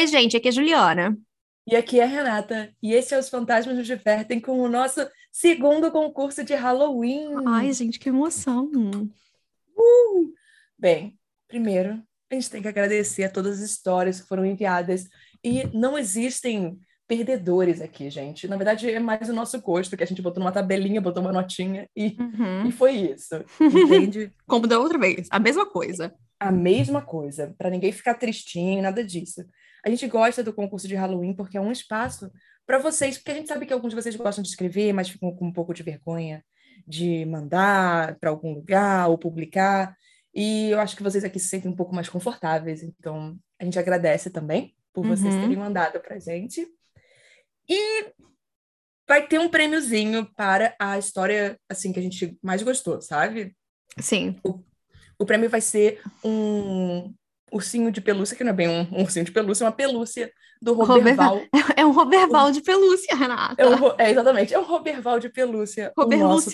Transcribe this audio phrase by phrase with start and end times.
[0.00, 1.18] Oi, gente, aqui é a Juliana.
[1.68, 2.72] E aqui é a Renata.
[2.82, 7.34] E esse é Os Fantasmas nos Divertem com o nosso segundo concurso de Halloween.
[7.46, 8.70] Ai, gente, que emoção.
[9.76, 10.32] Uh!
[10.78, 15.06] Bem, primeiro, a gente tem que agradecer a todas as histórias que foram enviadas.
[15.44, 18.48] E não existem perdedores aqui, gente.
[18.48, 21.30] Na verdade, é mais o nosso gosto, que a gente botou numa tabelinha, botou uma
[21.30, 22.68] notinha e, Uhum.
[22.68, 23.34] e foi isso.
[23.60, 24.32] Entende?
[24.46, 26.10] Como da outra vez, a mesma coisa.
[26.40, 29.44] a mesma coisa, para ninguém ficar tristinho, nada disso.
[29.84, 32.30] A gente gosta do concurso de Halloween porque é um espaço
[32.66, 35.34] para vocês, porque a gente sabe que alguns de vocês gostam de escrever, mas ficam
[35.34, 36.44] com um pouco de vergonha
[36.86, 39.96] de mandar para algum lugar ou publicar.
[40.34, 43.78] E eu acho que vocês aqui se sentem um pouco mais confortáveis, então a gente
[43.78, 45.40] agradece também por vocês Uhum.
[45.42, 46.66] terem mandado para gente.
[47.68, 48.12] E
[49.06, 53.56] vai ter um prêmiozinho para a história assim que a gente mais gostou, sabe?
[53.98, 54.36] Sim.
[55.18, 57.12] O prêmio vai ser um
[57.52, 60.32] ursinho de pelúcia, que não é bem um, um ursinho de pelúcia, é uma pelúcia
[60.60, 61.36] do Roberval.
[61.36, 61.48] Roberval.
[61.76, 63.62] É um Roberval de pelúcia, Renata.
[63.62, 66.50] É, um é, exatamente, é um Roberval de pelúcia, o nosso.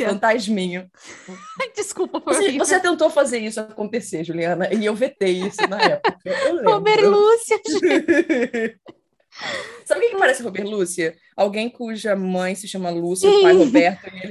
[1.61, 5.81] Ai, desculpa, foi Você, você tentou fazer isso acontecer, Juliana, e eu vetei isso na
[5.83, 6.19] época.
[6.65, 8.79] Roberlúcia, gente.
[9.85, 11.17] Sabe o que, que parece Roberlúcia?
[11.37, 13.39] Alguém cuja mãe se chama Lúcia, Sim.
[13.39, 14.31] o pai Roberto, e eles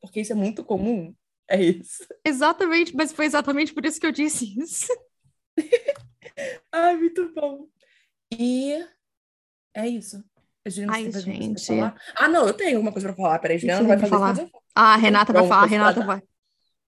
[0.00, 1.14] porque isso é muito comum.
[1.48, 2.04] É isso.
[2.24, 4.88] Exatamente, mas foi exatamente por isso que eu disse isso.
[6.72, 7.66] Ai, muito bom.
[8.32, 8.84] E
[9.74, 10.22] é isso.
[10.66, 11.66] A Juliana, Ai, gente.
[11.66, 12.00] falar?
[12.14, 13.38] Ah, não, eu tenho alguma coisa pra falar.
[13.38, 14.50] Peraí, Juliana vai fazer falo.
[14.74, 16.22] Ah, a Renata vai falar, Renata vai.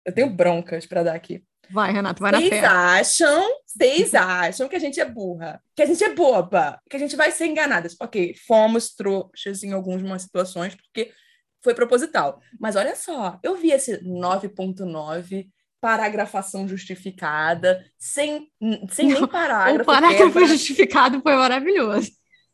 [0.05, 1.45] Eu tenho broncas pra dar aqui.
[1.71, 2.67] Vai, Renata, vai na Vocês fé.
[2.67, 6.99] acham, vocês acham que a gente é burra, que a gente é boba, que a
[6.99, 7.97] gente vai ser enganadas.
[8.01, 11.13] Ok, fomos trouxas em algumas situações, porque
[11.63, 12.41] foi proposital.
[12.61, 15.49] Mas olha só, eu vi esse 9.9,
[15.83, 18.49] paragrafação justificada, sem,
[18.93, 19.85] sem nem O parágrafo.
[19.85, 20.47] parágrafo quebra.
[20.47, 22.09] justificado foi maravilhoso.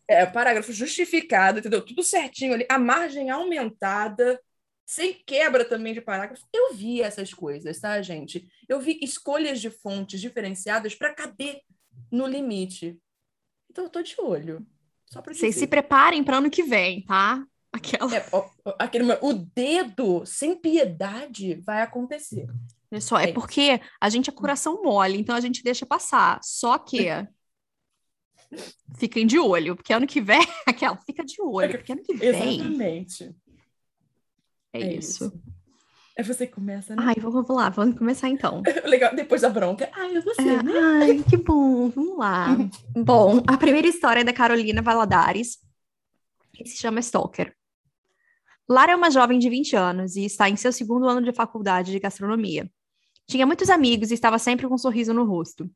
[0.09, 1.85] É, parágrafo justificado, entendeu?
[1.85, 4.41] Tudo certinho ali, a margem aumentada,
[4.87, 6.47] sem quebra também de parágrafo.
[6.51, 8.49] Eu vi essas coisas, tá, gente?
[8.67, 11.61] Eu vi escolhas de fontes diferenciadas para caber
[12.11, 12.99] no limite.
[13.71, 14.67] Então eu tô de olho.
[15.13, 17.45] Só para Vocês se preparem para ano que vem, tá?
[17.71, 18.17] Aquela.
[18.17, 22.47] É, ó, aquele, o dedo sem piedade vai acontecer.
[22.91, 23.33] Olha só, é É.
[23.33, 26.41] porque a gente é coração mole, então a gente deixa passar.
[26.43, 27.09] Só que
[28.99, 32.29] fiquem de olho, porque ano que vem, aquela, fica de olho, porque ano que vem
[32.29, 33.37] Exatamente.
[34.73, 35.27] é, É isso.
[35.27, 35.43] isso.
[36.17, 37.03] É você que começa, né?
[37.07, 38.61] Ai, vamos lá, vamos começar então.
[38.85, 39.89] Legal, depois da bronca.
[39.93, 40.73] Ai, é você, É, né?
[40.77, 42.57] ai, que bom, vamos lá.
[42.97, 45.59] Bom, a primeira história é da Carolina Valadares,
[46.53, 47.55] que se chama Stalker.
[48.69, 51.93] Lara é uma jovem de 20 anos e está em seu segundo ano de faculdade
[51.93, 52.69] de gastronomia.
[53.29, 55.71] Tinha muitos amigos e estava sempre com um sorriso no rosto.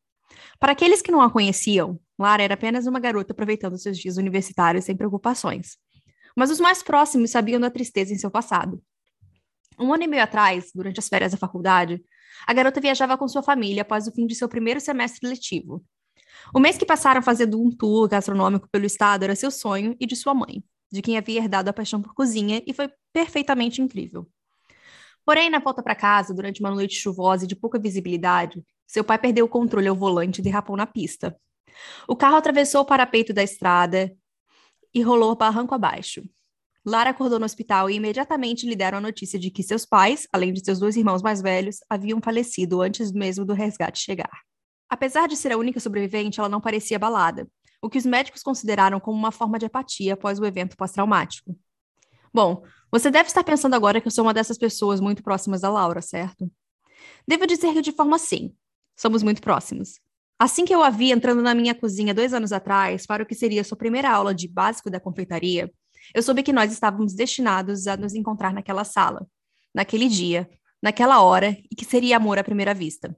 [0.59, 4.87] Para aqueles que não a conheciam, Lara era apenas uma garota aproveitando seus dias universitários
[4.87, 5.77] sem preocupações.
[6.35, 8.83] Mas os mais próximos sabiam da tristeza em seu passado.
[9.79, 12.03] Um ano e meio atrás, durante as férias da faculdade,
[12.47, 15.85] a garota viajava com sua família após o fim de seu primeiro semestre letivo.
[16.55, 20.17] O mês que passaram fazendo um tour gastronômico pelo estado era seu sonho e de
[20.17, 24.27] sua mãe, de quem havia herdado a paixão por cozinha e foi perfeitamente incrível.
[25.25, 29.19] Porém, na volta para casa, durante uma noite chuvosa e de pouca visibilidade, seu pai
[29.19, 31.37] perdeu o controle ao volante e derrapou na pista.
[32.09, 34.13] O carro atravessou o parapeito da estrada
[34.93, 36.23] e rolou barranco abaixo.
[36.85, 40.53] Lara acordou no hospital e imediatamente lhe deram a notícia de que seus pais, além
[40.53, 44.43] de seus dois irmãos mais velhos, haviam falecido antes mesmo do resgate chegar.
[44.91, 47.49] Apesar de ser a única sobrevivente, ela não parecia abalada,
[47.81, 51.57] o que os médicos consideraram como uma forma de apatia após o evento pós-traumático.
[52.33, 55.71] Bom, você deve estar pensando agora que eu sou uma dessas pessoas muito próximas da
[55.71, 56.51] Laura, certo?
[57.27, 58.55] Devo dizer que de forma sim.
[58.97, 60.01] Somos muito próximos.
[60.39, 63.35] Assim que eu a vi entrando na minha cozinha dois anos atrás, para o que
[63.35, 65.73] seria sua primeira aula de básico da confeitaria,
[66.15, 69.27] eu soube que nós estávamos destinados a nos encontrar naquela sala,
[69.75, 70.49] naquele dia,
[70.83, 73.17] naquela hora, e que seria amor à primeira vista.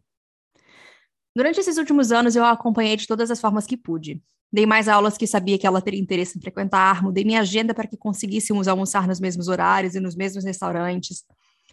[1.35, 4.23] Durante esses últimos anos, eu a acompanhei de todas as formas que pude.
[4.55, 7.89] Dei mais aulas que sabia que ela teria interesse em frequentar, mudei minha agenda para
[7.89, 11.25] que conseguíssemos almoçar nos mesmos horários e nos mesmos restaurantes.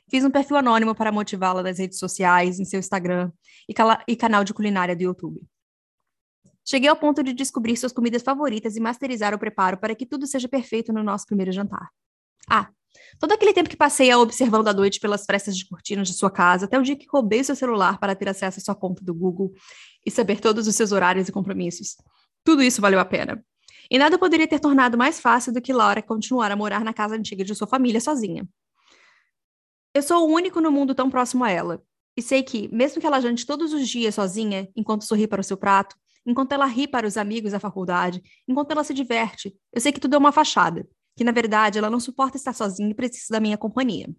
[0.10, 3.32] Fiz um perfil anônimo para motivá-la nas redes sociais, em seu Instagram
[3.70, 3.76] e,
[4.08, 5.48] e canal de culinária do YouTube.
[6.66, 10.26] Cheguei ao ponto de descobrir suas comidas favoritas e masterizar o preparo para que tudo
[10.26, 11.88] seja perfeito no nosso primeiro jantar.
[12.50, 12.68] Ah,
[13.20, 16.32] todo aquele tempo que passei a observando à noite pelas frestas de cortinas de sua
[16.32, 19.14] casa, até o dia que roubei seu celular para ter acesso à sua conta do
[19.14, 19.52] Google
[20.04, 21.96] e saber todos os seus horários e compromissos.
[22.44, 23.44] Tudo isso valeu a pena.
[23.90, 27.16] E nada poderia ter tornado mais fácil do que Laura continuar a morar na casa
[27.16, 28.48] antiga de sua família sozinha.
[29.94, 31.84] Eu sou o único no mundo tão próximo a ela.
[32.16, 35.44] E sei que, mesmo que ela jante todos os dias sozinha, enquanto sorri para o
[35.44, 35.96] seu prato,
[36.26, 39.54] enquanto ela ri para os amigos da faculdade, enquanto ela se diverte.
[39.74, 42.90] Eu sei que tudo é uma fachada, que na verdade ela não suporta estar sozinha
[42.90, 44.10] e precisa da minha companhia.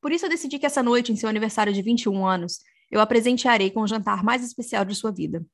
[0.00, 2.60] Por isso eu decidi que essa noite, em seu aniversário de 21 anos,
[2.90, 5.44] eu a presentearei com o jantar mais especial de sua vida.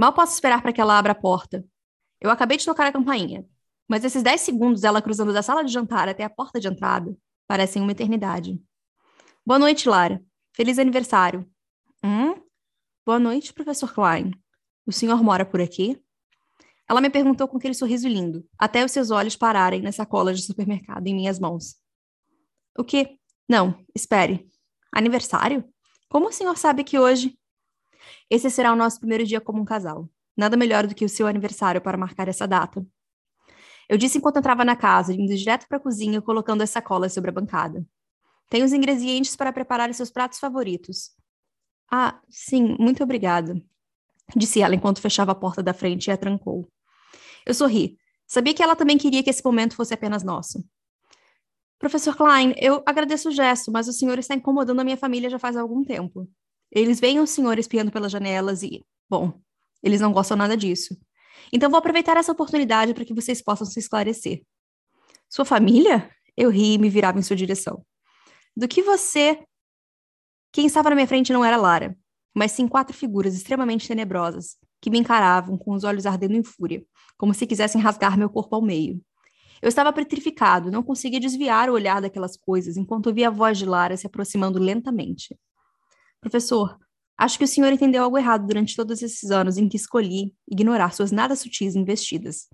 [0.00, 1.62] Mal posso esperar para que ela abra a porta.
[2.18, 3.44] Eu acabei de tocar a campainha,
[3.86, 7.14] mas esses 10 segundos dela cruzando da sala de jantar até a porta de entrada
[7.46, 8.58] parecem uma eternidade.
[9.44, 10.24] Boa noite, Lara.
[10.54, 11.46] Feliz aniversário.
[12.02, 12.32] Hum?
[13.04, 14.30] Boa noite, professor Klein.
[14.86, 16.02] O senhor mora por aqui?
[16.88, 20.40] Ela me perguntou com aquele sorriso lindo, até os seus olhos pararem na sacola de
[20.40, 21.74] supermercado em minhas mãos.
[22.74, 23.18] O quê?
[23.46, 24.48] Não, espere.
[24.90, 25.62] Aniversário?
[26.08, 27.38] Como o senhor sabe que hoje?
[28.28, 30.08] Esse será o nosso primeiro dia como um casal.
[30.36, 32.84] Nada melhor do que o seu aniversário para marcar essa data.
[33.88, 37.30] Eu disse enquanto entrava na casa, indo direto para a cozinha, colocando as sacolas sobre
[37.30, 37.84] a bancada.
[38.48, 41.10] Tem os ingredientes para preparar seus pratos favoritos.
[41.90, 43.60] Ah, sim, muito obrigada,
[44.36, 46.70] disse ela enquanto fechava a porta da frente e a trancou.
[47.44, 47.98] Eu sorri.
[48.26, 50.64] Sabia que ela também queria que esse momento fosse apenas nosso.
[51.80, 55.38] Professor Klein, eu agradeço o gesto, mas o senhor está incomodando a minha família já
[55.38, 56.28] faz algum tempo.
[56.70, 59.40] Eles veem o senhor espiando pelas janelas e, bom,
[59.82, 60.96] eles não gostam nada disso.
[61.52, 64.42] Então vou aproveitar essa oportunidade para que vocês possam se esclarecer.
[65.28, 66.10] Sua família?
[66.36, 67.84] Eu ri e me virava em sua direção.
[68.56, 69.42] Do que você.
[70.52, 71.96] Quem estava na minha frente não era Lara,
[72.34, 76.82] mas sim quatro figuras extremamente tenebrosas que me encaravam com os olhos ardendo em fúria,
[77.16, 79.00] como se quisessem rasgar meu corpo ao meio.
[79.60, 83.66] Eu estava petrificado, não conseguia desviar o olhar daquelas coisas enquanto ouvia a voz de
[83.66, 85.38] Lara se aproximando lentamente.
[86.20, 86.78] Professor,
[87.16, 90.92] acho que o senhor entendeu algo errado durante todos esses anos em que escolhi ignorar
[90.92, 92.48] suas nada sutis investidas.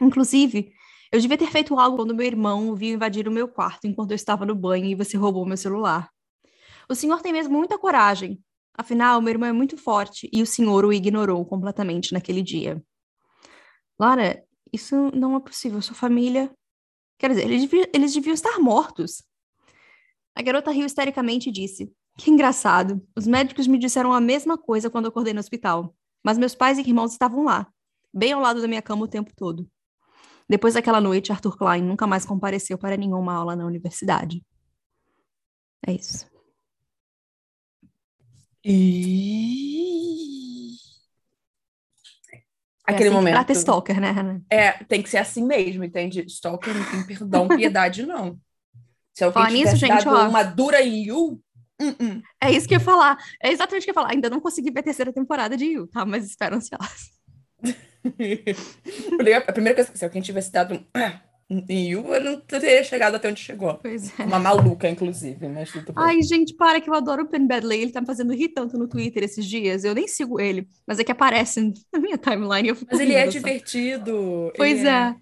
[0.00, 0.72] Inclusive,
[1.12, 4.16] eu devia ter feito algo quando meu irmão viu invadir o meu quarto enquanto eu
[4.16, 6.08] estava no banho e você roubou meu celular.
[6.88, 8.42] O senhor tem mesmo muita coragem.
[8.76, 12.82] Afinal, meu irmão é muito forte e o senhor o ignorou completamente naquele dia.
[13.98, 15.82] Lara, isso não é possível.
[15.82, 16.50] Sua família.
[17.18, 19.22] Quer dizer, eles deviam, eles deviam estar mortos.
[20.34, 23.02] A garota riu histericamente e disse: Que engraçado.
[23.16, 25.96] Os médicos me disseram a mesma coisa quando acordei no hospital.
[26.22, 27.66] Mas meus pais e irmãos estavam lá,
[28.12, 29.66] bem ao lado da minha cama o tempo todo.
[30.46, 34.44] Depois daquela noite, Arthur Klein nunca mais compareceu para nenhuma aula na universidade.
[35.86, 36.26] É isso.
[38.62, 39.80] E
[42.86, 43.32] É aquele assim momento.
[43.32, 44.42] Trata stalker, né, Hannah?
[44.50, 46.20] É, tem que ser assim mesmo, entende?
[46.26, 48.38] Stalker não tem perdão, piedade, não.
[49.14, 50.28] Se alguém Falar nisso, gente, dado ó.
[50.28, 51.42] uma dura em You,
[51.80, 52.22] hum.
[52.42, 53.16] É isso que eu ia falar.
[53.42, 54.10] É exatamente o que eu ia falar.
[54.12, 56.04] Ainda não consegui ver a terceira temporada de You, tá?
[56.04, 56.86] Mas espero ansiosa.
[59.46, 63.28] a primeira coisa que se alguém tivesse dado em You, eu não teria chegado até
[63.28, 63.74] onde chegou.
[63.74, 64.22] Pois é.
[64.22, 65.94] Uma maluca, inclusive, mas tudo bem.
[65.96, 67.82] Ai, gente, para que eu adoro o Penn Badley.
[67.82, 69.84] Ele tá me fazendo rir tanto no Twitter esses dias.
[69.84, 73.14] Eu nem sigo ele, mas é que aparece na minha timeline eu fico Mas ele
[73.14, 73.44] é rindo, sabe?
[73.44, 74.52] divertido.
[74.56, 75.14] Pois ele é.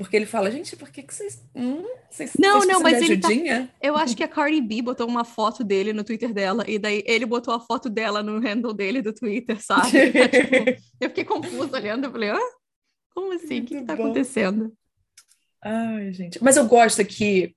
[0.00, 1.44] Porque ele fala, gente, por que, que vocês.
[1.54, 3.28] Hum, vocês Não, vocês não, mas ele tá-?
[3.82, 7.04] Eu acho que a Cardi B botou uma foto dele no Twitter dela, e daí
[7.06, 9.98] ele botou a foto dela no handle dele do Twitter, sabe?
[9.98, 12.38] É, tipo, eu fiquei confusa olhando, eu falei, hã?
[13.14, 13.60] Como assim?
[13.60, 14.04] O que, que tá bom.
[14.04, 14.72] acontecendo?
[15.62, 16.42] Ai, gente.
[16.42, 17.54] Mas eu gosto que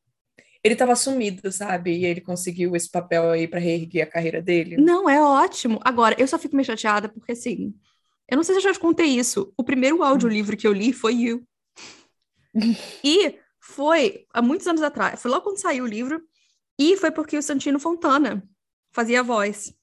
[0.62, 1.98] ele tava sumido, sabe?
[1.98, 4.76] E ele conseguiu esse papel aí pra reerguer a carreira dele.
[4.76, 5.80] Não, é ótimo.
[5.82, 7.74] Agora, eu só fico meio chateada porque, assim,
[8.30, 9.54] eu não sei se eu já te contei isso.
[9.56, 11.48] O primeiro audiolivro que eu li foi You.
[13.04, 15.22] E foi há muitos anos atrás.
[15.22, 16.22] Foi logo quando saiu o livro.
[16.78, 18.44] E foi porque o Santino Fontana
[18.92, 19.74] fazia a voz.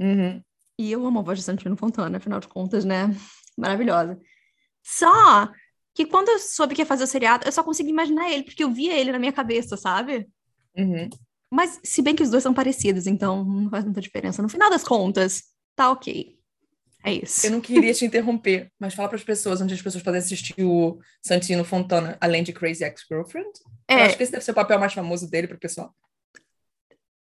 [0.00, 0.42] Uhum.
[0.78, 3.14] E eu amo a voz de Santino Fontana, afinal de contas, né?
[3.56, 4.18] Maravilhosa.
[4.82, 5.50] Só
[5.94, 8.64] que quando eu soube que ia fazer o seriado, eu só consegui imaginar ele, porque
[8.64, 10.28] eu via ele na minha cabeça, sabe?
[10.76, 11.08] Uhum.
[11.50, 14.42] Mas, se bem que os dois são parecidos, então não faz muita diferença.
[14.42, 15.42] No final das contas,
[15.76, 16.38] tá ok.
[17.04, 17.46] É isso.
[17.46, 20.54] Eu não queria te interromper, mas fala para as pessoas onde as pessoas podem assistir
[20.62, 23.50] o Santino Fontana, além de Crazy Ex-Girlfriend.
[23.88, 25.92] Eu É, acho que esse deve ser o papel mais famoso dele para o pessoal.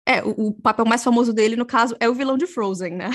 [0.05, 3.09] é o, o papel mais famoso dele, no caso, é o vilão de Frozen, né?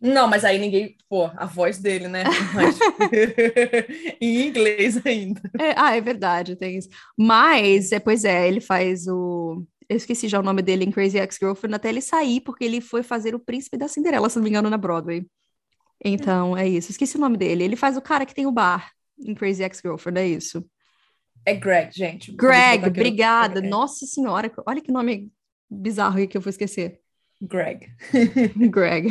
[0.00, 0.96] Não, mas aí ninguém.
[1.08, 2.24] Pô, a voz dele, né?
[2.54, 2.78] Mas...
[4.20, 5.40] em inglês ainda.
[5.58, 6.88] É, ah, é verdade, tem isso.
[7.18, 9.64] Mas, é, pois é, ele faz o.
[9.88, 13.02] Eu esqueci já o nome dele em Crazy Ex-Girlfriend até ele sair, porque ele foi
[13.02, 15.26] fazer o Príncipe da Cinderela, se não me engano, na Broadway.
[16.04, 16.90] Então, é isso.
[16.90, 17.64] Esqueci o nome dele.
[17.64, 20.64] Ele faz o cara que tem o bar em Crazy Ex-Girlfriend, é isso.
[21.46, 22.32] É Greg, gente.
[22.32, 23.60] Greg, obrigada.
[23.60, 25.30] É, Nossa senhora, olha que nome
[25.70, 27.00] bizarro aí que eu vou esquecer.
[27.40, 27.88] Greg.
[28.70, 29.08] Greg.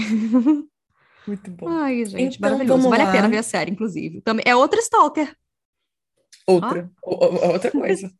[1.27, 1.67] Muito bom.
[1.67, 2.89] Ai, gente, Então, maravilhoso.
[2.89, 3.11] Vale a lá.
[3.11, 4.21] pena ver a série, inclusive.
[4.21, 5.35] Também é outra stalker.
[6.45, 6.91] Outra.
[7.03, 8.11] O- o- outra coisa.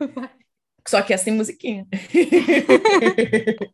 [0.86, 1.86] Só que essa tem musiquinha.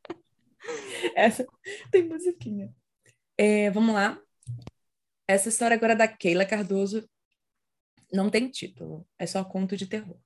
[1.14, 1.46] essa
[1.90, 2.70] tem musiquinha.
[3.36, 4.18] É, vamos lá.
[5.30, 7.06] Essa história agora da Keila Cardoso
[8.10, 10.18] não tem título, é só conto de terror.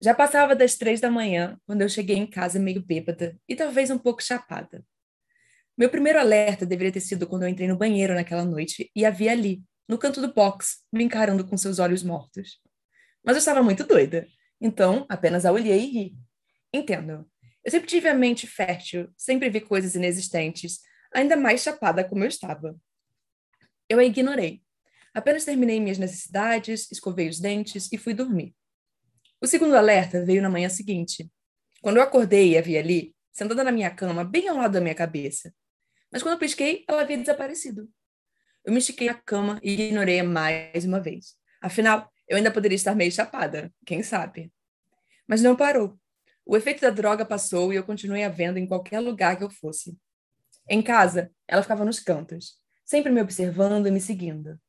[0.00, 3.90] Já passava das três da manhã quando eu cheguei em casa meio bêbada e talvez
[3.90, 4.86] um pouco chapada.
[5.76, 9.10] Meu primeiro alerta deveria ter sido quando eu entrei no banheiro naquela noite e a
[9.10, 12.60] vi ali, no canto do box, me encarando com seus olhos mortos.
[13.24, 14.28] Mas eu estava muito doida,
[14.60, 16.16] então apenas a olhei e ri.
[16.72, 17.28] Entendo.
[17.64, 20.78] Eu sempre tive a mente fértil, sempre vi coisas inexistentes,
[21.12, 22.76] ainda mais chapada como eu estava.
[23.92, 24.62] Eu a ignorei.
[25.12, 28.56] Apenas terminei minhas necessidades, escovei os dentes e fui dormir.
[29.38, 31.30] O segundo alerta veio na manhã seguinte.
[31.82, 34.80] Quando eu acordei e a vi ali, sentada na minha cama, bem ao lado da
[34.80, 35.54] minha cabeça.
[36.10, 37.86] Mas quando eu pisquei, ela havia desaparecido.
[38.64, 41.34] Eu me estiquei na cama e ignorei-a mais uma vez.
[41.60, 44.50] Afinal, eu ainda poderia estar meio chapada, quem sabe?
[45.28, 46.00] Mas não parou.
[46.46, 49.50] O efeito da droga passou e eu continuei a vendo em qualquer lugar que eu
[49.50, 49.94] fosse.
[50.66, 52.61] Em casa, ela ficava nos cantos,
[52.92, 54.60] sempre me observando e me seguindo.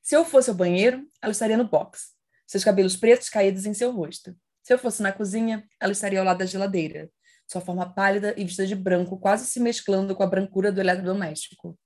[0.00, 2.12] Se eu fosse ao banheiro, ela estaria no box,
[2.46, 4.36] seus cabelos pretos caídos em seu rosto.
[4.62, 7.10] Se eu fosse na cozinha, ela estaria ao lado da geladeira,
[7.44, 11.76] sua forma pálida e vestida de branco, quase se mesclando com a brancura do eletrodoméstico.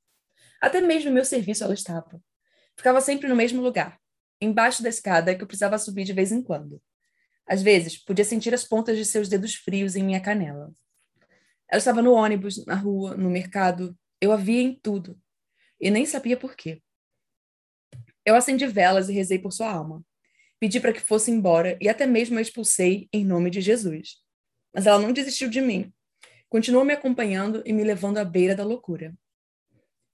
[0.60, 2.20] Até mesmo meu serviço ela estava.
[2.76, 3.98] Ficava sempre no mesmo lugar,
[4.38, 6.78] embaixo da escada que eu precisava subir de vez em quando.
[7.48, 10.70] Às vezes, podia sentir as pontas de seus dedos frios em minha canela.
[11.66, 13.96] Ela estava no ônibus, na rua, no mercado.
[14.20, 15.18] Eu a via em tudo.
[15.86, 16.82] E nem sabia por quê.
[18.24, 20.04] Eu acendi velas e rezei por sua alma.
[20.58, 24.16] Pedi para que fosse embora e até mesmo a expulsei em nome de Jesus.
[24.74, 25.94] Mas ela não desistiu de mim.
[26.48, 29.16] Continuou me acompanhando e me levando à beira da loucura.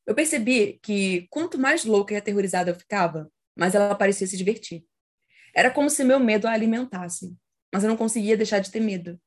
[0.07, 4.85] Eu percebi que quanto mais louca e aterrorizada eu ficava, mais ela parecia se divertir.
[5.57, 7.35] Era como se meu medo a alimentasse,
[7.73, 9.19] mas eu não conseguia deixar de ter medo.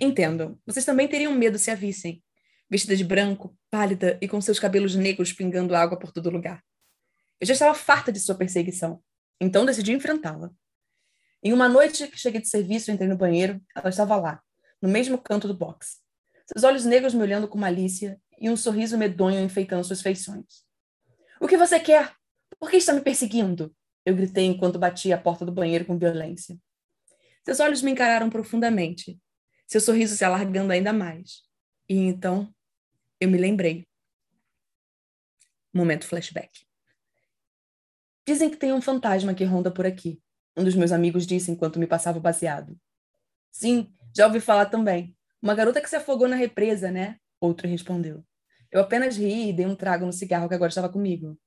[0.00, 2.20] Entendo, vocês também teriam medo se a vissem,
[2.70, 6.62] vestida de branco, pálida e com seus cabelos negros pingando água por todo lugar.
[7.40, 9.02] Eu já estava farta de sua perseguição,
[9.40, 10.50] então decidi enfrentá-la.
[11.42, 14.42] Em uma noite que cheguei de serviço e entrei no banheiro, ela estava lá,
[14.80, 15.98] no mesmo canto do box.
[16.46, 20.64] Seus olhos negros me olhando com malícia e um sorriso medonho enfeitando suas feições.
[21.40, 22.14] O que você quer?
[22.58, 23.74] Por que está me perseguindo?
[24.06, 26.58] Eu gritei enquanto batia a porta do banheiro com violência.
[27.44, 29.18] Seus olhos me encararam profundamente,
[29.66, 31.42] seu sorriso se alargando ainda mais.
[31.88, 32.53] E então
[33.24, 33.86] eu me lembrei.
[35.72, 36.66] Momento flashback.
[38.26, 40.22] Dizem que tem um fantasma que ronda por aqui.
[40.56, 42.78] Um dos meus amigos disse enquanto me passava baseado.
[43.50, 45.16] Sim, já ouvi falar também.
[45.42, 47.18] Uma garota que se afogou na represa, né?
[47.40, 48.24] Outro respondeu.
[48.70, 51.38] Eu apenas ri e dei um trago no cigarro que agora estava comigo.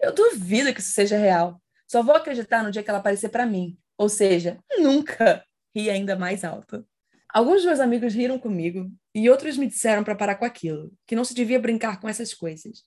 [0.00, 1.60] Eu duvido que isso seja real.
[1.86, 3.78] Só vou acreditar no dia que ela aparecer para mim.
[3.98, 5.44] Ou seja, nunca.
[5.74, 6.86] Ri ainda mais alto.
[7.28, 11.14] Alguns dos meus amigos riram comigo e outros me disseram para parar com aquilo, que
[11.14, 12.82] não se devia brincar com essas coisas.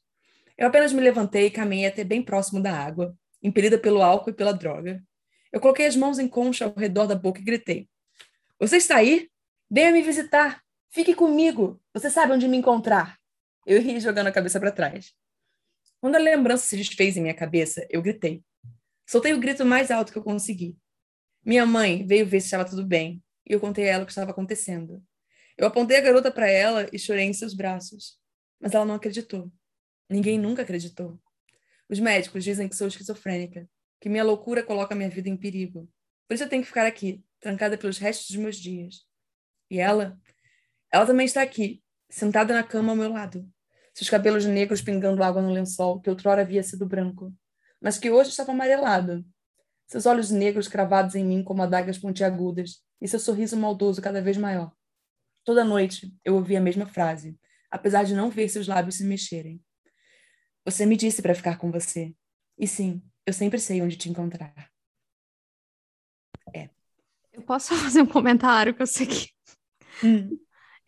[0.57, 4.33] Eu apenas me levantei e caminhei até bem próximo da água, impelida pelo álcool e
[4.33, 5.01] pela droga.
[5.53, 7.87] Eu coloquei as mãos em concha ao redor da boca e gritei:
[8.59, 9.29] Você está aí?
[9.69, 10.61] Venha me visitar!
[10.89, 11.81] Fique comigo!
[11.93, 13.17] Você sabe onde me encontrar!
[13.65, 15.13] Eu ri jogando a cabeça para trás.
[16.01, 18.43] Quando a lembrança se desfez em minha cabeça, eu gritei.
[19.05, 20.77] Soltei o grito mais alto que eu consegui.
[21.45, 24.11] Minha mãe veio ver se estava tudo bem, e eu contei a ela o que
[24.11, 25.01] estava acontecendo.
[25.57, 28.17] Eu apontei a garota para ela e chorei em seus braços.
[28.59, 29.51] Mas ela não acreditou.
[30.09, 31.19] Ninguém nunca acreditou.
[31.89, 33.67] Os médicos dizem que sou esquizofrênica,
[33.99, 35.89] que minha loucura coloca minha vida em perigo.
[36.27, 39.05] Por isso eu tenho que ficar aqui, trancada pelos restos dos meus dias.
[39.69, 40.19] E ela?
[40.91, 43.49] Ela também está aqui, sentada na cama ao meu lado,
[43.93, 47.33] seus cabelos negros pingando água no lençol que outrora havia sido branco
[47.81, 49.25] mas que hoje estava amarelado.
[49.85, 54.37] Seus olhos negros cravados em mim como adagas pontiagudas e seu sorriso maldoso cada vez
[54.37, 54.71] maior.
[55.47, 57.39] Toda noite eu ouvia a mesma frase,
[57.71, 59.63] apesar de não ver seus lábios se mexerem.
[60.65, 62.13] Você me disse para ficar com você.
[62.59, 64.69] E sim, eu sempre sei onde te encontrar.
[66.53, 66.69] É.
[67.31, 69.29] Eu posso fazer um comentário que eu sei que.
[70.03, 70.37] Hum.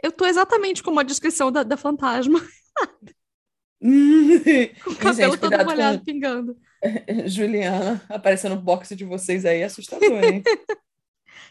[0.04, 2.42] Eu tô exatamente como a descrição da, da fantasma.
[3.80, 6.04] com o cabelo Gente, todo molhado, com...
[6.04, 6.60] pingando.
[7.28, 10.44] Juliana aparecendo no boxe de vocês aí é assustador, hein?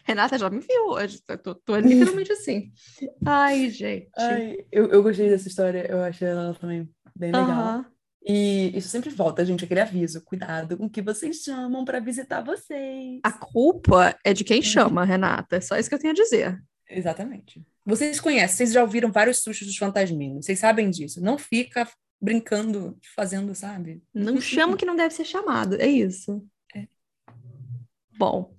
[0.03, 2.71] Renata já me viu hoje, tô, tô literalmente assim.
[3.25, 4.09] Ai, gente.
[4.17, 7.85] Ai, eu, eu gostei dessa história, eu achei ela também bem legal.
[8.21, 10.21] E isso sempre volta, gente, aquele aviso.
[10.23, 13.19] Cuidado com o que vocês chamam para visitar vocês.
[13.23, 15.55] A culpa é de quem chama, Renata.
[15.55, 16.61] É só isso que eu tenho a dizer.
[16.89, 17.65] Exatamente.
[17.85, 21.21] Vocês conhecem, vocês já ouviram vários sustos dos fantasminhos, vocês sabem disso.
[21.21, 21.87] Não fica
[22.21, 24.03] brincando, fazendo, sabe?
[24.13, 26.45] Não chama que não deve ser chamado, é isso.
[26.75, 26.87] É.
[28.17, 28.53] Bom,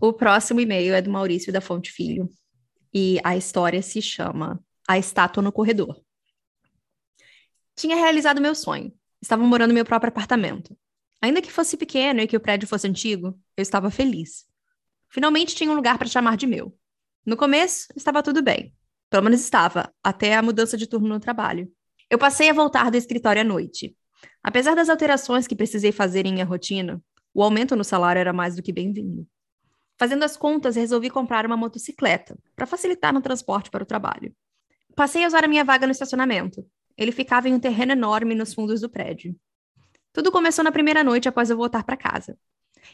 [0.00, 2.28] o próximo e-mail é do Maurício da Fonte Filho
[2.92, 6.00] e a história se chama A Estátua no Corredor.
[7.74, 8.92] Tinha realizado meu sonho.
[9.20, 10.76] Estava morando no meu próprio apartamento.
[11.20, 14.46] Ainda que fosse pequeno e que o prédio fosse antigo, eu estava feliz.
[15.08, 16.76] Finalmente tinha um lugar para chamar de meu.
[17.26, 18.74] No começo, estava tudo bem.
[19.10, 21.70] Pelo menos estava, até a mudança de turno no trabalho.
[22.08, 23.96] Eu passei a voltar do escritório à noite.
[24.42, 27.02] Apesar das alterações que precisei fazer em minha rotina,
[27.34, 29.26] o aumento no salário era mais do que bem-vindo.
[29.98, 34.32] Fazendo as contas, resolvi comprar uma motocicleta, para facilitar no transporte para o trabalho.
[34.94, 36.64] Passei a usar a minha vaga no estacionamento.
[36.96, 39.34] Ele ficava em um terreno enorme nos fundos do prédio.
[40.12, 42.38] Tudo começou na primeira noite após eu voltar para casa.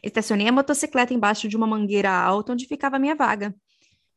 [0.02, 3.54] Estacionei a motocicleta embaixo de uma mangueira alta onde ficava a minha vaga.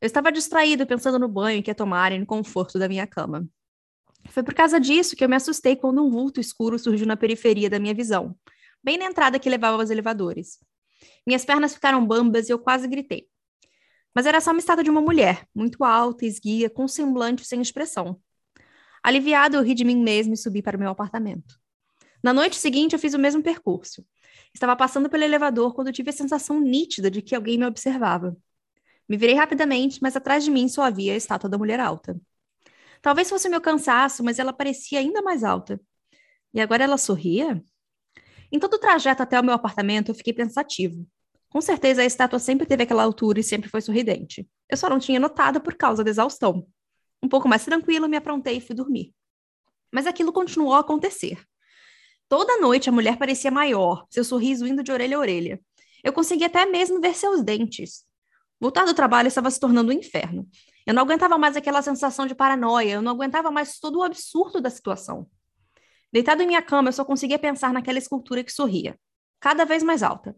[0.01, 3.47] Eu estava distraído pensando no banho que ia tomar e no conforto da minha cama.
[4.29, 7.69] Foi por causa disso que eu me assustei quando um vulto escuro surgiu na periferia
[7.69, 8.35] da minha visão,
[8.83, 10.59] bem na entrada que levava aos elevadores.
[11.25, 13.27] Minhas pernas ficaram bambas e eu quase gritei.
[14.13, 18.19] Mas era só uma estátua de uma mulher, muito alta, esguia, com semblante sem expressão.
[19.03, 21.59] Aliviado, eu ri de mim mesmo e subi para o meu apartamento.
[22.23, 24.05] Na noite seguinte, eu fiz o mesmo percurso.
[24.53, 28.35] Estava passando pelo elevador quando tive a sensação nítida de que alguém me observava.
[29.07, 32.19] Me virei rapidamente, mas atrás de mim só havia a estátua da mulher alta.
[33.01, 35.79] Talvez fosse meu cansaço, mas ela parecia ainda mais alta.
[36.53, 37.63] E agora ela sorria?
[38.51, 41.05] Em todo o trajeto até o meu apartamento, eu fiquei pensativo.
[41.49, 44.47] Com certeza a estátua sempre teve aquela altura e sempre foi sorridente.
[44.69, 46.67] Eu só não tinha notado por causa da exaustão.
[47.21, 49.13] Um pouco mais tranquilo, me aprontei e fui dormir.
[49.91, 51.41] Mas aquilo continuou a acontecer.
[52.29, 55.61] Toda noite a mulher parecia maior, seu sorriso indo de orelha a orelha.
[56.03, 58.05] Eu conseguia até mesmo ver seus dentes.
[58.59, 60.47] Voltar do trabalho estava se tornando um inferno.
[60.85, 64.59] Eu não aguentava mais aquela sensação de paranoia, eu não aguentava mais todo o absurdo
[64.59, 65.27] da situação.
[66.11, 68.97] Deitado em minha cama, eu só conseguia pensar naquela escultura que sorria,
[69.39, 70.35] cada vez mais alta.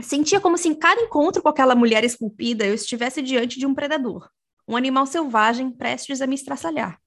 [0.00, 3.74] Sentia como se em cada encontro com aquela mulher esculpida eu estivesse diante de um
[3.74, 4.30] predador,
[4.66, 7.00] um animal selvagem prestes a me estraçalhar.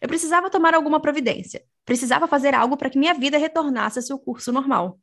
[0.00, 4.18] Eu precisava tomar alguma providência, precisava fazer algo para que minha vida retornasse a seu
[4.18, 4.98] curso normal.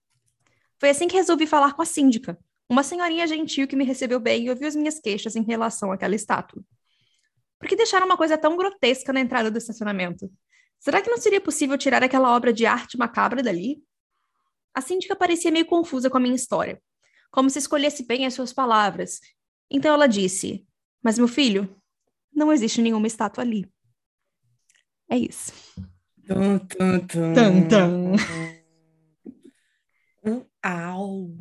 [0.79, 2.37] Foi assim que resolvi falar com a síndica,
[2.69, 6.15] uma senhorinha gentil que me recebeu bem e ouviu as minhas queixas em relação àquela
[6.15, 6.61] estátua.
[7.59, 10.29] Por que deixaram uma coisa tão grotesca na entrada do estacionamento?
[10.85, 13.83] Será que não seria possível tirar aquela obra de arte macabra dali?
[14.71, 16.79] A síndica parecia meio confusa com a minha história,
[17.31, 19.19] como se escolhesse bem as suas palavras.
[19.67, 20.63] Então ela disse:
[21.01, 21.75] Mas meu filho,
[22.31, 23.67] não existe nenhuma estátua ali.
[25.09, 25.51] É isso.
[26.27, 27.33] Tum, tum, tum.
[27.33, 28.13] Tum, tum.
[30.23, 31.35] Um au.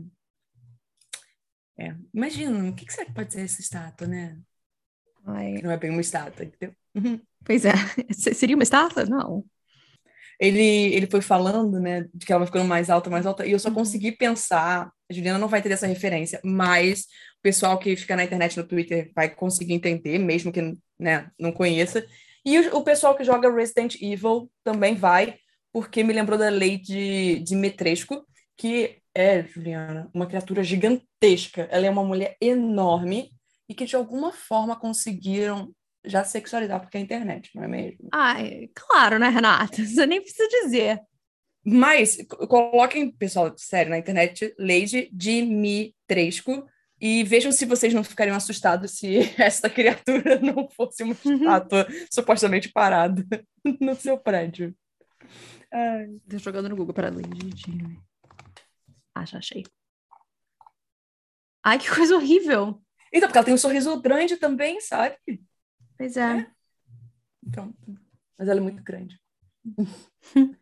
[1.77, 4.41] É, imagina, o que, que será que pode ser essa estátua, né?
[5.27, 6.75] Ai, Que não é bem uma estátua, entendeu?
[7.45, 7.73] Pois é.
[8.13, 9.05] Se- Seria uma estátua?
[9.05, 9.45] Não.
[10.41, 10.61] Ele,
[10.95, 13.59] ele foi falando, né, de que ela vai ficando mais alta, mais alta, e eu
[13.59, 13.75] só Uhum.
[13.77, 17.03] consegui pensar, a Juliana não vai ter essa referência, mas
[17.39, 20.61] o pessoal que fica na internet, no Twitter, vai conseguir entender, mesmo que,
[20.99, 22.05] né, não conheça.
[22.45, 25.37] E o, o pessoal que joga Resident Evil também vai,
[25.73, 28.27] porque me lembrou da lei de, de Metresco,
[28.57, 31.69] que é, Juliana, uma criatura gigantesca.
[31.71, 33.31] Ela é uma mulher enorme
[33.69, 35.73] e que, de alguma forma, conseguiram
[36.05, 38.09] já sexualizar, porque é a internet, não é mesmo?
[38.13, 39.77] Ai, claro, né, Renata?
[39.85, 41.01] Você nem precisa dizer.
[41.67, 46.67] Mas co- coloquem, pessoal, sério, na internet, Lady Dimitrescu
[47.01, 51.35] e vejam se vocês não ficariam assustados se esta criatura não fosse uma Uhum.
[51.37, 53.25] estátua supostamente parada
[53.81, 54.75] no seu prédio.
[55.73, 56.09] Ai.
[56.29, 57.99] Tô jogando no Google para Lady Di.
[59.15, 59.65] Ah, já achei.
[61.63, 62.81] Ai, que coisa horrível.
[63.13, 65.17] Então, porque ela tem um sorriso grande também, sabe?
[66.05, 66.47] Pois é.
[67.43, 67.75] Então,
[68.37, 69.19] mas ela é muito grande.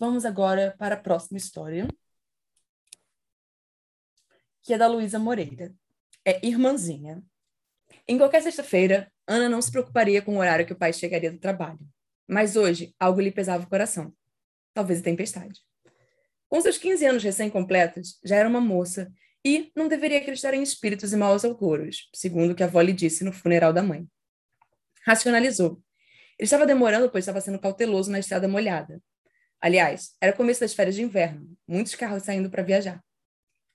[0.00, 1.86] Vamos agora para a próxima história,
[4.64, 5.72] que é da Luísa Moreira.
[6.24, 7.22] É Irmãzinha.
[8.08, 11.38] Em qualquer sexta-feira, Ana não se preocuparia com o horário que o pai chegaria do
[11.38, 11.78] trabalho.
[12.26, 14.12] Mas hoje, algo lhe pesava o coração.
[14.74, 15.60] Talvez a tempestade.
[16.48, 19.08] Com seus 15 anos recém-completos, já era uma moça
[19.44, 22.92] e não deveria acreditar em espíritos e maus auguros, segundo o que a avó lhe
[22.92, 24.04] disse no funeral da mãe.
[25.06, 25.80] Racionalizou.
[26.38, 29.00] Ele estava demorando, pois estava sendo cauteloso na estrada molhada.
[29.60, 33.02] Aliás, era começo das férias de inverno, muitos carros saindo para viajar.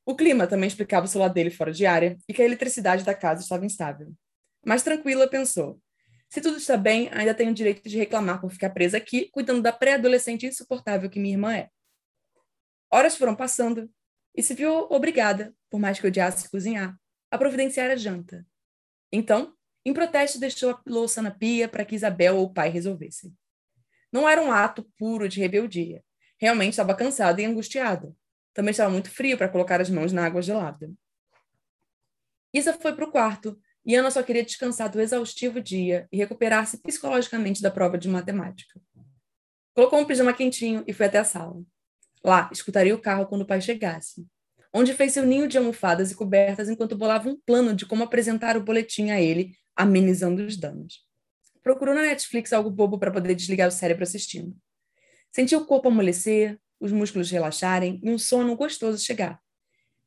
[0.06, 3.14] O clima também explicava o celular dele fora de área e que a eletricidade da
[3.14, 4.14] casa estava instável.
[4.66, 5.82] Mais tranquila, pensou.
[6.30, 9.62] Se tudo está bem, ainda tenho o direito de reclamar por ficar presa aqui, cuidando
[9.62, 11.70] da pré-adolescente insuportável que minha irmã é.
[12.92, 13.90] Horas foram passando
[14.36, 16.96] e se viu obrigada, por mais que odiasse cozinhar,
[17.30, 18.46] a providenciar a janta.
[19.12, 19.54] Então,
[19.86, 23.34] em protesto, deixou a louça na pia para que Isabel ou o pai resolvessem.
[24.12, 26.04] Não era um ato puro de rebeldia.
[26.40, 28.14] Realmente estava cansada e angustiada.
[28.54, 30.92] Também estava muito frio para colocar as mãos na água gelada.
[32.54, 36.78] Isa foi para o quarto e Ana só queria descansar do exaustivo dia e recuperar-se
[36.82, 38.80] psicologicamente da prova de matemática.
[39.74, 41.64] Colocou um pijama quentinho e foi até a sala.
[42.24, 44.28] Lá, escutaria o carro quando o pai chegasse.
[44.74, 48.56] Onde fez seu ninho de almofadas e cobertas enquanto bolava um plano de como apresentar
[48.56, 51.06] o boletim a ele, amenizando os danos.
[51.64, 54.56] Procurou na Netflix algo bobo para poder desligar o cérebro assistindo.
[55.32, 59.40] Sentiu o corpo amolecer, os músculos relaxarem e um sono gostoso chegar.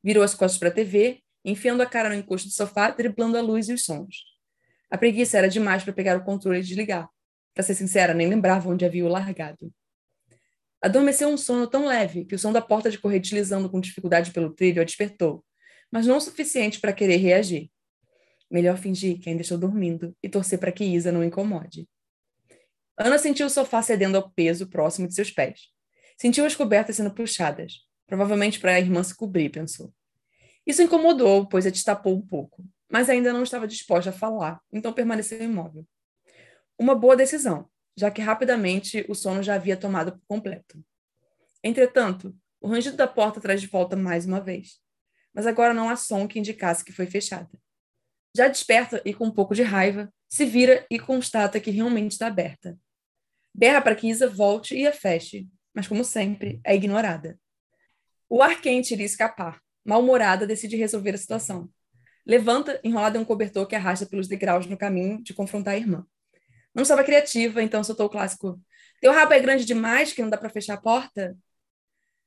[0.02, 3.40] Virou as costas para a TV, enfiando a cara no encosto do sofá, driblando a
[3.40, 4.16] luz e os sons.
[4.90, 7.08] A preguiça era demais para pegar o controle e desligar.
[7.54, 9.72] Para ser sincera, nem lembrava onde havia o largado.
[10.82, 14.32] Adormeceu um sono tão leve que o som da porta de correr deslizando com dificuldade
[14.32, 15.42] pelo trilho a despertou,
[15.90, 17.70] mas não o suficiente para querer reagir.
[18.54, 21.88] Melhor fingir que ainda estou dormindo e torcer para que Isa não incomode.
[22.96, 25.72] Ana sentiu o sofá cedendo ao peso próximo de seus pés.
[26.16, 29.92] Sentiu as cobertas sendo puxadas, provavelmente para a irmã se cobrir, pensou.
[30.64, 34.92] Isso incomodou, pois a destapou um pouco, mas ainda não estava disposta a falar, então
[34.92, 35.84] permaneceu imóvel.
[36.78, 40.80] Uma boa decisão, já que rapidamente o sono já havia tomado por completo.
[41.60, 44.80] Entretanto, o rangido da porta traz de volta mais uma vez,
[45.34, 47.50] mas agora não há som que indicasse que foi fechada.
[48.36, 52.26] Já desperta e com um pouco de raiva, se vira e constata que realmente está
[52.26, 52.76] aberta.
[53.54, 57.38] Berra para que Isa volte e a feche, mas como sempre, é ignorada.
[58.28, 59.60] O ar quente iria escapar.
[59.84, 61.70] Mal-humorada, decide resolver a situação.
[62.26, 66.04] Levanta, enrolada em um cobertor que arrasta pelos degraus no caminho de confrontar a irmã.
[66.74, 68.60] Não estava criativa, então soltou o clássico:
[69.00, 71.36] Teu rabo é grande demais que não dá para fechar a porta?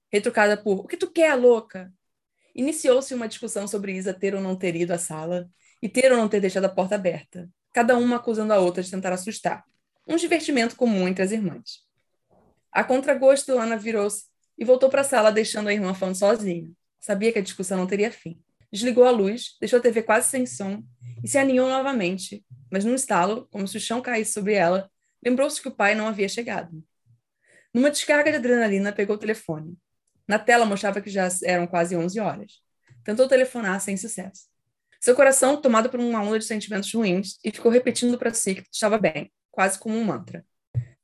[0.09, 1.91] Retrucada por: O que tu quer, louca?
[2.55, 5.49] Iniciou-se uma discussão sobre Isa ter ou não ter ido à sala
[5.81, 8.89] e ter ou não ter deixado a porta aberta, cada uma acusando a outra de
[8.89, 9.63] tentar assustar.
[10.07, 11.85] Um divertimento comum entre as irmãs.
[12.71, 14.25] A contragosto, Ana virou-se
[14.57, 16.71] e voltou para a sala, deixando a irmã falando sozinha.
[16.99, 18.41] Sabia que a discussão não teria fim.
[18.71, 20.83] Desligou a luz, deixou a TV quase sem som
[21.23, 24.89] e se aninhou novamente, mas num estalo, como se o chão caísse sobre ela,
[25.23, 26.83] lembrou-se que o pai não havia chegado.
[27.73, 29.77] Numa descarga de adrenalina, pegou o telefone.
[30.27, 32.61] Na tela mostrava que já eram quase 11 horas.
[33.03, 34.47] Tentou telefonar sem sucesso.
[34.99, 38.63] Seu coração tomado por uma onda de sentimentos ruins e ficou repetindo para si que
[38.71, 40.45] estava bem, quase como um mantra.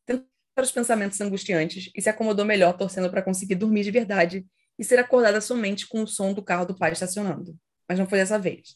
[0.05, 0.27] Tentou
[0.59, 4.45] os pensamentos angustiantes e se acomodou melhor torcendo para conseguir dormir de verdade
[4.77, 7.55] e ser acordada somente com o som do carro do pai estacionando.
[7.87, 8.75] Mas não foi dessa vez.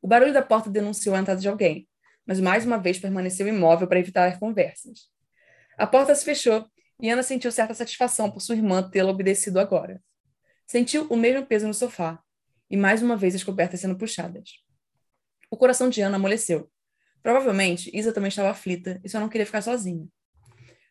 [0.00, 1.88] O barulho da porta denunciou a entrada de alguém,
[2.24, 5.08] mas mais uma vez permaneceu imóvel para evitar conversas.
[5.76, 6.66] A porta se fechou
[7.00, 10.00] e Ana sentiu certa satisfação por sua irmã tê-la obedecido agora.
[10.66, 12.22] Sentiu o mesmo peso no sofá
[12.70, 14.62] e mais uma vez as cobertas sendo puxadas.
[15.50, 16.70] O coração de Ana amoleceu.
[17.22, 20.06] Provavelmente, Isa também estava aflita e só não queria ficar sozinha.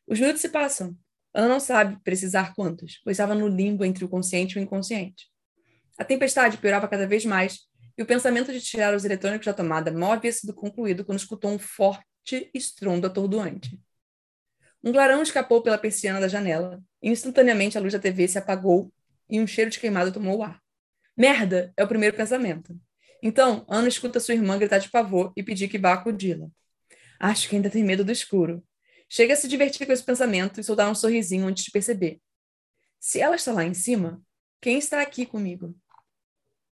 [0.08, 0.98] Os minutos se passam.
[1.34, 5.28] Ana não sabe precisar quantos, pois estava no limbo entre o consciente e o inconsciente.
[5.98, 7.60] A tempestade piorava cada vez mais
[7.98, 11.52] e o pensamento de tirar os eletrônicos da tomada mal havia sido concluído quando escutou
[11.52, 13.80] um forte estrondo atordoante.
[14.84, 18.92] Um clarão escapou pela persiana da janela e instantaneamente a luz da TV se apagou
[19.30, 20.62] e um cheiro de queimado tomou o ar.
[21.18, 21.74] Merda!
[21.76, 22.80] É o primeiro pensamento.
[23.24, 26.48] Então, Ana escuta sua irmã gritar de pavor e pedir que vá acudi-la.
[27.20, 28.64] Acho que ainda tem medo do escuro.
[29.10, 32.22] Chega a se divertir com esse pensamento e soltar um sorrisinho antes de perceber.
[33.00, 34.22] Se ela está lá em cima,
[34.62, 35.76] quem está aqui comigo?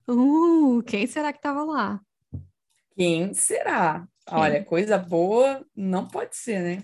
[0.08, 2.00] Uh, quem será que estava lá?
[2.96, 4.08] Quem será?
[4.28, 4.38] Quem?
[4.38, 6.84] Olha, coisa boa não pode ser, né?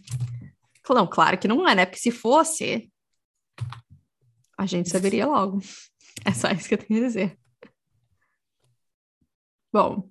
[0.89, 1.85] Não, claro que não é, né?
[1.85, 2.91] Porque se fosse,
[4.57, 5.59] a gente saberia logo.
[6.23, 7.40] É só isso que eu tenho a dizer.
[9.71, 10.09] Bom,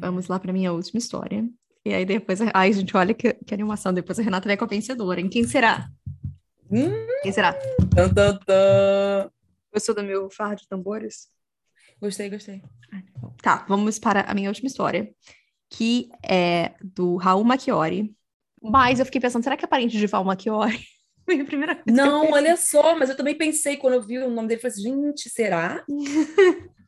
[0.00, 1.48] vamos lá para minha última história.
[1.84, 3.92] E aí depois, ai gente, olha que, que animação.
[3.92, 5.20] Depois a Renata vai com a vencedora.
[5.20, 5.88] Em quem será?
[6.70, 7.54] Hum, quem será?
[7.54, 9.30] Tum, tum, tum.
[9.72, 11.28] Gostou do meu fardo de tambores?
[12.00, 12.62] Gostei, gostei.
[13.42, 15.10] Tá, vamos para a minha última história,
[15.70, 18.14] que é do Raul Macchiori.
[18.62, 20.78] Mas eu fiquei pensando, será que é parente de Val Macchiori?
[21.26, 24.60] Minha primeira Não, olha só, mas eu também pensei quando eu vi o nome dele,
[24.60, 25.84] falei assim, gente, será?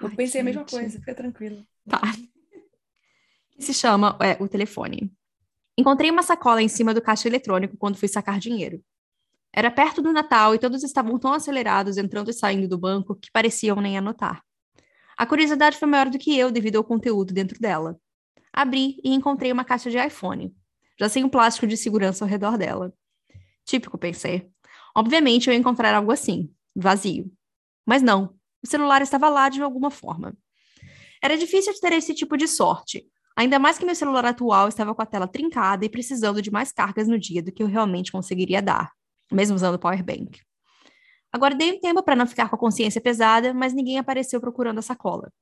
[0.00, 1.64] eu Ai, pensei a mesma coisa, fica tranquilo.
[1.88, 2.00] Tá.
[3.50, 5.12] Que se chama é, o telefone.
[5.78, 8.82] Encontrei uma sacola em cima do caixa eletrônico quando fui sacar dinheiro.
[9.52, 13.30] Era perto do Natal e todos estavam tão acelerados entrando e saindo do banco que
[13.32, 14.42] pareciam nem anotar.
[15.16, 17.98] A curiosidade foi maior do que eu devido ao conteúdo dentro dela.
[18.52, 20.54] Abri e encontrei uma caixa de iPhone,
[20.98, 22.92] já sem o plástico de segurança ao redor dela.
[23.64, 24.50] Típico, pensei.
[24.94, 27.32] Obviamente eu ia encontrar algo assim, vazio.
[27.84, 28.34] Mas não,
[28.66, 30.36] o celular estava lá de alguma forma.
[31.22, 35.02] Era difícil ter esse tipo de sorte, ainda mais que meu celular atual estava com
[35.02, 38.60] a tela trincada e precisando de mais cargas no dia do que eu realmente conseguiria
[38.60, 38.92] dar
[39.32, 40.40] mesmo usando o power bank.
[41.32, 44.78] Agora dei um tempo para não ficar com a consciência pesada, mas ninguém apareceu procurando
[44.78, 45.32] a sacola.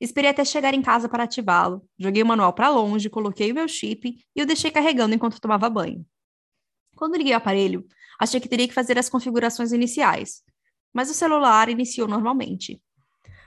[0.00, 3.66] Esperei até chegar em casa para ativá-lo, joguei o manual para longe, coloquei o meu
[3.68, 6.04] chip e o deixei carregando enquanto tomava banho.
[6.96, 7.86] Quando liguei o aparelho,
[8.20, 10.42] achei que teria que fazer as configurações iniciais,
[10.94, 12.80] mas o celular iniciou normalmente.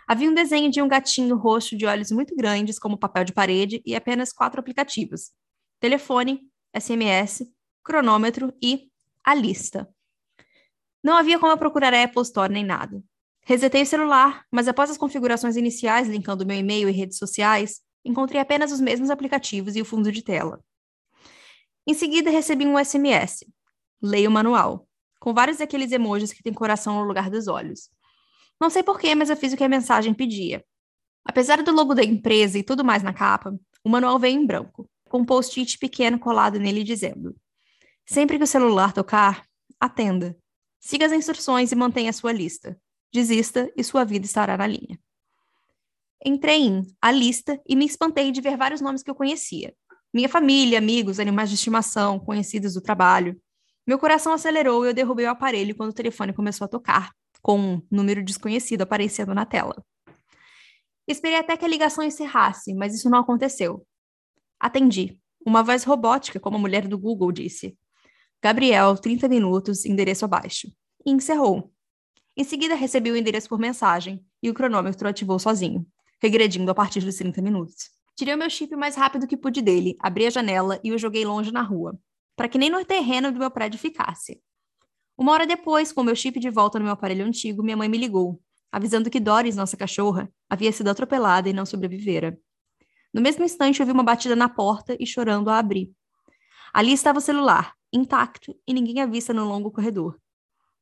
[0.07, 3.81] Havia um desenho de um gatinho roxo de olhos muito grandes, como papel de parede,
[3.85, 5.31] e apenas quatro aplicativos:
[5.79, 6.41] telefone,
[6.77, 7.49] SMS,
[7.83, 8.89] cronômetro e
[9.23, 9.89] a lista.
[11.03, 13.01] Não havia como eu procurar a Apple Store nem nada.
[13.45, 18.41] Resetei o celular, mas após as configurações iniciais linkando meu e-mail e redes sociais, encontrei
[18.41, 20.61] apenas os mesmos aplicativos e o fundo de tela.
[21.85, 23.45] Em seguida, recebi um SMS.
[24.01, 24.86] Leio o manual,
[25.19, 27.89] com vários daqueles emojis que têm coração no lugar dos olhos.
[28.59, 30.63] Não sei porquê, mas eu fiz o que a mensagem pedia.
[31.23, 34.89] Apesar do logo da empresa e tudo mais na capa, o manual veio em branco,
[35.09, 37.35] com um post-it pequeno colado nele dizendo:
[38.05, 39.45] Sempre que o celular tocar,
[39.79, 40.37] atenda.
[40.79, 42.79] Siga as instruções e mantenha a sua lista.
[43.13, 44.99] Desista e sua vida estará na linha.
[46.25, 49.73] Entrei em a lista e me espantei de ver vários nomes que eu conhecia.
[50.13, 53.39] Minha família, amigos, animais de estimação, conhecidos do trabalho.
[53.87, 57.57] Meu coração acelerou e eu derrubei o aparelho quando o telefone começou a tocar, com
[57.57, 59.81] um número desconhecido aparecendo na tela.
[61.07, 63.87] Esperei até que a ligação encerrasse, mas isso não aconteceu.
[64.59, 65.17] Atendi.
[65.45, 67.77] Uma voz robótica, como a mulher do Google disse.
[68.43, 70.67] Gabriel, 30 minutos, endereço abaixo.
[71.05, 71.71] E encerrou.
[72.35, 75.87] Em seguida, recebi o endereço por mensagem e o cronômetro ativou sozinho,
[76.21, 77.89] regredindo a partir dos 30 minutos.
[78.17, 80.97] Tirei o meu chip o mais rápido que pude dele, abri a janela e o
[80.97, 81.97] joguei longe na rua,
[82.37, 84.41] para que nem no terreno do meu prédio ficasse.
[85.17, 87.97] Uma hora depois, com meu chip de volta no meu aparelho antigo, minha mãe me
[87.97, 88.39] ligou,
[88.71, 92.39] avisando que Doris, nossa cachorra, havia sido atropelada e não sobrevivera.
[93.11, 95.91] No mesmo instante, ouvi uma batida na porta e chorando a abrir.
[96.71, 100.15] Ali estava o celular, intacto e ninguém à vista no longo corredor.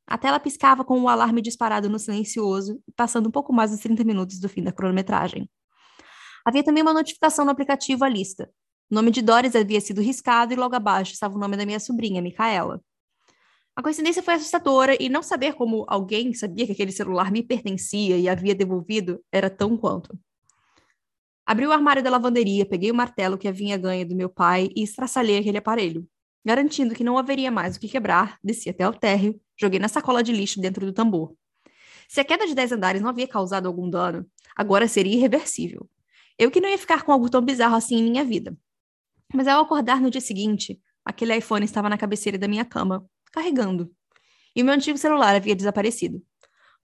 [0.06, 4.04] A tela piscava com o alarme disparado no silencioso, passando um pouco mais dos 30
[4.04, 5.50] minutos do fim da cronometragem.
[6.44, 8.52] Havia também uma notificação no aplicativo A Lista.
[8.90, 11.80] O nome de Doris havia sido riscado e logo abaixo estava o nome da minha
[11.80, 12.80] sobrinha, Micaela.
[13.74, 18.16] A coincidência foi assustadora e não saber como alguém sabia que aquele celular me pertencia
[18.16, 20.18] e havia devolvido era tão quanto.
[21.44, 24.82] Abri o armário da lavanderia, peguei o martelo que havia ganho do meu pai e
[24.82, 26.08] estraçalhei aquele aparelho.
[26.44, 30.22] Garantindo que não haveria mais o que quebrar, desci até o térreo Joguei na sacola
[30.22, 31.34] de lixo dentro do tambor.
[32.08, 35.88] Se a queda de 10 andares não havia causado algum dano, agora seria irreversível.
[36.38, 38.56] Eu que não ia ficar com algo tão bizarro assim em minha vida.
[39.34, 43.90] Mas ao acordar no dia seguinte, aquele iPhone estava na cabeceira da minha cama, carregando.
[44.54, 46.22] E meu antigo celular havia desaparecido.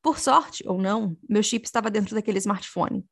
[0.03, 3.05] Por sorte, ou não, meu chip estava dentro daquele smartphone.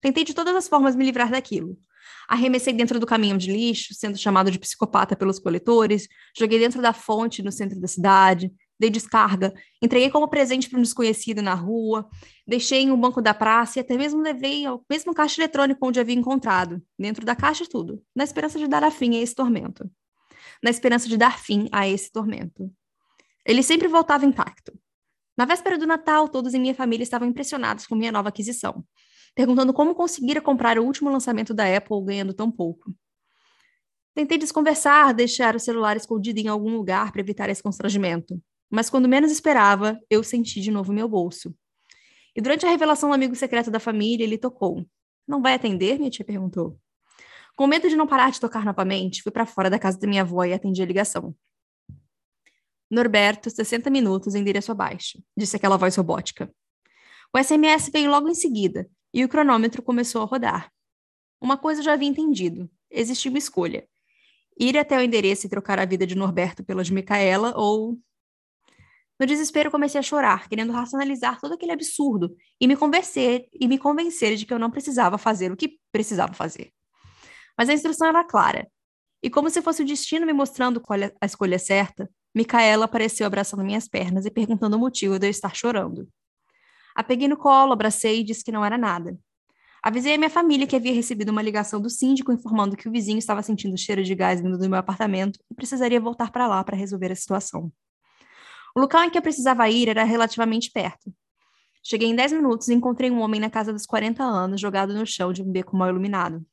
[0.00, 1.78] Tentei de todas as formas me livrar daquilo.
[2.26, 6.92] Arremessei dentro do caminhão de lixo, sendo chamado de psicopata pelos coletores, joguei dentro da
[6.92, 12.08] fonte no centro da cidade, dei descarga, entreguei como presente para um desconhecido na rua,
[12.46, 15.98] deixei em um banco da praça e até mesmo levei ao mesmo caixa eletrônico onde
[15.98, 19.90] havia encontrado, dentro da caixa tudo, na esperança de dar fim a esse tormento.
[20.62, 22.70] Na esperança de dar fim a esse tormento.
[23.44, 24.72] Ele sempre voltava intacto.
[25.36, 28.84] Na véspera do Natal, todos em minha família estavam impressionados com minha nova aquisição,
[29.34, 32.92] perguntando como conseguira comprar o último lançamento da Apple ganhando tão pouco.
[34.14, 39.08] Tentei desconversar, deixar o celular escondido em algum lugar para evitar esse constrangimento, mas quando
[39.08, 41.54] menos esperava, eu senti de novo meu bolso.
[42.36, 44.86] E durante a revelação do amigo secreto da família, ele tocou.
[45.26, 45.98] Não vai atender?
[45.98, 46.78] Minha tia perguntou.
[47.56, 50.22] Com medo de não parar de tocar novamente, fui para fora da casa da minha
[50.22, 51.34] avó e atendi a ligação.
[52.90, 56.50] Norberto, 60 minutos, endereço abaixo, disse aquela voz robótica.
[57.34, 60.72] O SMS veio logo em seguida e o cronômetro começou a rodar.
[61.40, 63.86] Uma coisa eu já havia entendido: existia uma escolha.
[64.58, 67.98] Ir até o endereço e trocar a vida de Norberto pela de Micaela ou
[69.18, 73.76] no desespero, comecei a chorar, querendo racionalizar todo aquele absurdo e me convencer e me
[73.76, 76.70] convencer de que eu não precisava fazer o que precisava fazer.
[77.56, 78.68] Mas a instrução era clara.
[79.20, 83.26] E como se fosse o destino me mostrando qual é a escolha certa, Micaela apareceu
[83.26, 86.08] abraçando minhas pernas e perguntando o motivo de eu estar chorando.
[86.94, 89.18] A peguei no colo, abracei e disse que não era nada.
[89.82, 93.18] Avisei a minha família que havia recebido uma ligação do síndico informando que o vizinho
[93.18, 96.76] estava sentindo cheiro de gás vindo do meu apartamento e precisaria voltar para lá para
[96.76, 97.72] resolver a situação.
[98.74, 101.12] O local em que eu precisava ir era relativamente perto.
[101.82, 105.06] Cheguei em 10 minutos e encontrei um homem na casa dos 40 anos, jogado no
[105.06, 106.44] chão de um beco mal iluminado.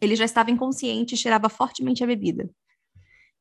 [0.00, 2.50] Ele já estava inconsciente e cheirava fortemente a bebida.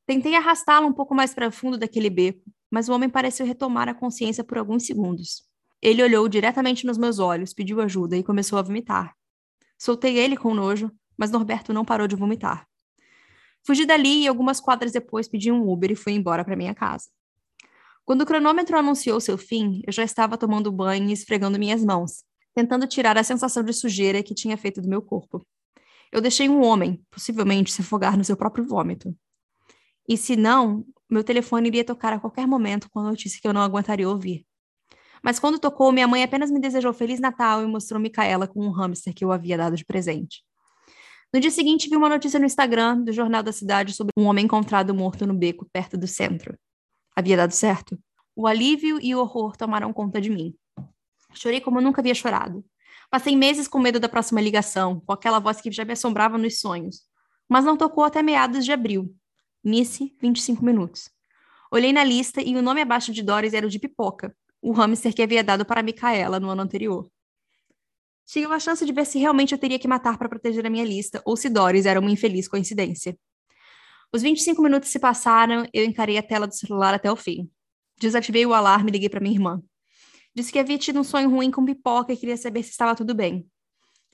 [0.06, 3.88] Tentei arrastá-lo um pouco mais para o fundo daquele beco, mas o homem pareceu retomar
[3.88, 5.44] a consciência por alguns segundos.
[5.82, 9.16] Ele olhou diretamente nos meus olhos, pediu ajuda e começou a vomitar.
[9.78, 12.68] Soltei ele com nojo, mas Norberto não parou de vomitar.
[13.66, 17.10] Fugi dali e algumas quadras depois pedi um Uber e fui embora para minha casa.
[18.06, 22.24] Quando o cronômetro anunciou seu fim, eu já estava tomando banho e esfregando minhas mãos,
[22.54, 25.46] tentando tirar a sensação de sujeira que tinha feito do meu corpo.
[26.12, 29.16] Eu deixei um homem, possivelmente, se afogar no seu próprio vômito.
[30.08, 33.54] E se não, Meu telefone iria tocar a qualquer momento com a notícia que eu
[33.54, 34.44] não aguentaria ouvir.
[35.22, 38.72] Mas quando tocou, minha mãe apenas me desejou Feliz Natal e mostrou Micaela com um
[38.72, 40.44] hamster que eu havia dado de presente.
[41.32, 44.46] No dia seguinte, vi uma notícia no Instagram do Jornal da Cidade sobre um homem
[44.46, 46.58] encontrado morto no beco perto do centro.
[47.16, 47.98] Havia dado certo?
[48.36, 50.56] O alívio e o horror tomaram conta de mim.
[51.34, 52.66] Chorei como nunca havia chorado.
[53.10, 56.60] Passei meses com medo da próxima ligação, com aquela voz que já me assombrava nos
[56.60, 57.04] sonhos.
[57.48, 59.16] Mas não tocou até meados de abril.
[59.64, 61.10] Nice, 25 minutos.
[61.72, 65.14] Olhei na lista e o nome abaixo de Doris era o de Pipoca, o hamster
[65.14, 67.10] que havia dado para Micaela no ano anterior.
[68.26, 70.86] Tinha uma chance de ver se realmente eu teria que matar para proteger a minha
[70.86, 73.18] lista, ou se Doris era uma infeliz coincidência.
[74.14, 77.50] Os 25 minutos se passaram, eu encarei a tela do celular até o fim.
[78.00, 79.60] Desativei o alarme e liguei para minha irmã.
[80.36, 83.16] Disse que havia tido um sonho ruim com pipoca e queria saber se estava tudo
[83.16, 83.48] bem.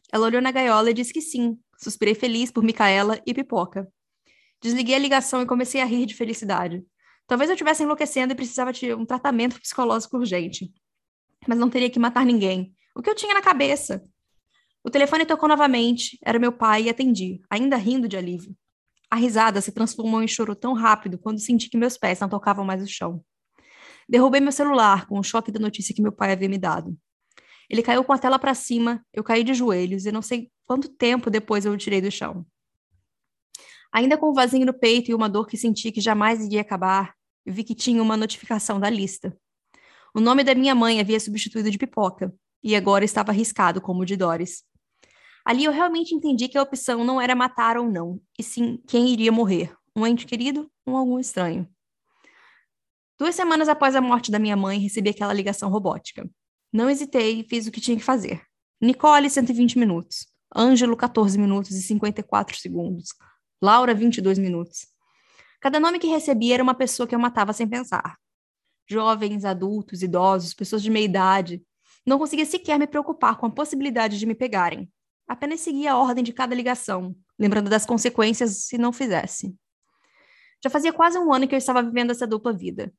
[0.09, 1.59] Ela olhou na gaiola e disse que sim.
[1.77, 3.91] Suspirei feliz por Micaela e pipoca.
[4.61, 6.81] Desliguei a ligação e comecei a rir de felicidade.
[7.27, 10.71] Talvez eu estivesse enlouquecendo e precisava de um tratamento psicológico urgente.
[11.45, 12.73] Mas não teria que matar ninguém.
[12.95, 14.01] O que eu tinha na cabeça?
[14.81, 16.17] O telefone tocou novamente.
[16.23, 18.55] Era meu pai e atendi, ainda rindo de alívio.
[19.09, 22.63] A risada se transformou em choro tão rápido quando senti que meus pés não tocavam
[22.63, 23.23] mais o chão.
[24.07, 26.97] Derrubei meu celular com o choque da notícia que meu pai havia me dado.
[27.69, 30.89] Ele caiu com a tela para cima, eu caí de joelhos e não sei quanto
[30.89, 32.45] tempo depois eu o tirei do chão.
[33.91, 37.15] Ainda com um vazio no peito e uma dor que senti que jamais iria acabar,
[37.45, 39.35] vi que tinha uma notificação da lista.
[40.13, 44.05] O nome da minha mãe havia substituído de pipoca, e agora estava arriscado como o
[44.05, 44.63] de Doris.
[45.49, 49.09] Ali eu realmente entendi que a opção não era matar ou não, e sim quem
[49.09, 51.67] iria morrer, um ente querido ou algum estranho.
[53.17, 56.29] Duas semanas após a morte da minha mãe, recebi aquela ligação robótica.
[56.71, 58.43] Não hesitei e fiz o que tinha que fazer.
[58.79, 60.27] Nicole, 120 minutos.
[60.55, 63.09] Ângelo, 14 minutos e 54 segundos.
[63.59, 64.85] Laura, 22 minutos.
[65.59, 68.19] Cada nome que recebi era uma pessoa que eu matava sem pensar.
[68.87, 71.63] Jovens, adultos, idosos, pessoas de meia idade.
[72.05, 74.87] Não conseguia sequer me preocupar com a possibilidade de me pegarem.
[75.29, 79.55] Apenas seguia a ordem de cada ligação, lembrando das consequências se não fizesse.
[80.63, 82.91] Já fazia quase um ano que eu estava vivendo essa dupla vida.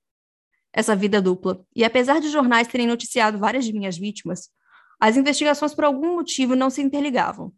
[0.73, 1.67] Essa vida dupla.
[1.75, 4.49] E apesar de jornais terem noticiado várias de minhas vítimas,
[5.01, 7.53] as investigações por algum motivo não se interligavam.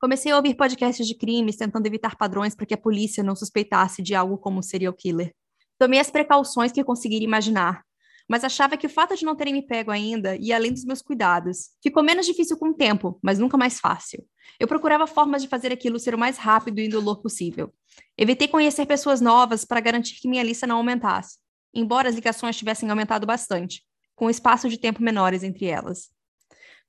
[0.00, 4.02] Comecei a ouvir podcasts de crimes, tentando evitar padrões para que a polícia não suspeitasse
[4.02, 5.32] de algo como um serial killer.
[5.78, 7.84] Tomei as precauções que conseguiria imaginar,
[8.28, 11.00] mas achava que o fato de não terem me pego ainda ia além dos meus
[11.00, 11.70] cuidados.
[11.82, 14.24] Ficou menos difícil com o tempo, mas nunca mais fácil.
[14.60, 17.72] Eu procurava formas de fazer aquilo ser o mais rápido e indolor possível.
[18.16, 21.38] Evitei conhecer pessoas novas para garantir que minha lista não aumentasse,
[21.72, 23.82] embora as ligações tivessem aumentado bastante,
[24.14, 26.10] com espaço de tempo menores entre elas.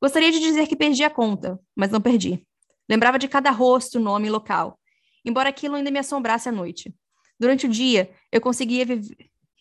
[0.02, 2.46] Gostaria de dizer que perdi a conta, mas não perdi.
[2.90, 4.80] Lembrava de cada rosto, nome e local,
[5.24, 6.94] embora aquilo ainda me assombrasse à noite.
[7.40, 8.86] Durante o dia, eu conseguia,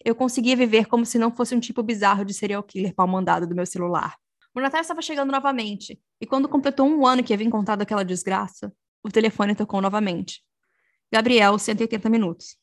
[0.05, 3.55] eu conseguia viver como se não fosse um tipo bizarro de serial killer palmandado do
[3.55, 4.17] meu celular.
[4.55, 8.73] O Natal estava chegando novamente, e quando completou um ano que havia encontrado aquela desgraça,
[9.03, 10.43] o telefone tocou novamente.
[11.13, 12.57] Gabriel, 180 minutos.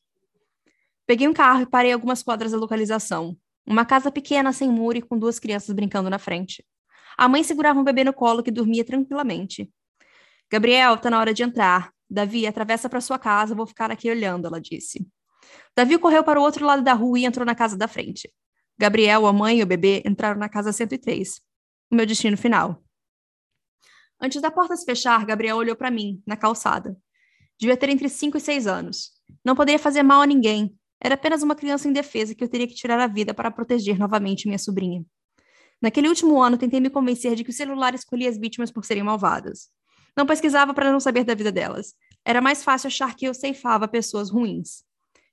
[1.06, 3.36] Peguei um carro e parei algumas quadras da localização.
[3.66, 6.64] Uma casa pequena, sem muro e com duas crianças brincando na frente.
[7.16, 9.70] A mãe segurava um bebê no colo que dormia tranquilamente.
[10.50, 11.90] Gabriel, tá na hora de entrar.
[12.08, 15.06] Davi, atravessa para sua casa, vou ficar aqui olhando, ela disse.
[15.76, 18.32] Davi correu para o outro lado da rua e entrou na casa da frente.
[18.78, 21.40] Gabriel, a mãe e o bebê entraram na casa 103,
[21.90, 22.82] o meu destino final.
[24.20, 26.96] Antes da porta se fechar, Gabriel olhou para mim, na calçada.
[27.58, 29.12] Devia ter entre 5 e 6 anos.
[29.44, 30.74] Não poderia fazer mal a ninguém.
[31.00, 34.46] Era apenas uma criança indefesa que eu teria que tirar a vida para proteger novamente
[34.46, 35.04] minha sobrinha.
[35.80, 39.02] Naquele último ano, tentei me convencer de que o celular escolhia as vítimas por serem
[39.02, 39.68] malvadas.
[40.16, 41.94] Não pesquisava para não saber da vida delas.
[42.24, 44.85] Era mais fácil achar que eu ceifava pessoas ruins.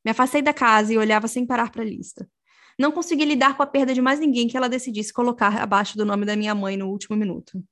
[0.04, 2.28] Me afastei da casa e olhava sem parar para a lista.
[2.78, 6.06] Não consegui lidar com a perda de mais ninguém que ela decidisse colocar abaixo do
[6.06, 7.64] nome da minha mãe no último minuto.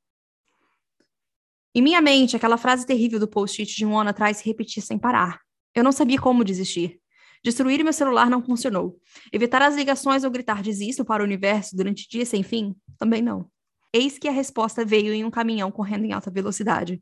[1.74, 5.00] Em minha mente, aquela frase terrível do post-it de um ano atrás se repetia sem
[5.00, 5.40] parar.
[5.74, 7.00] Eu não sabia como desistir.
[7.44, 9.00] Destruir meu celular não funcionou.
[9.32, 12.76] Evitar as ligações ou gritar desisto para o universo durante dias sem fim?
[13.00, 13.50] Também não.
[13.94, 17.02] Eis que a resposta veio em um caminhão correndo em alta velocidade.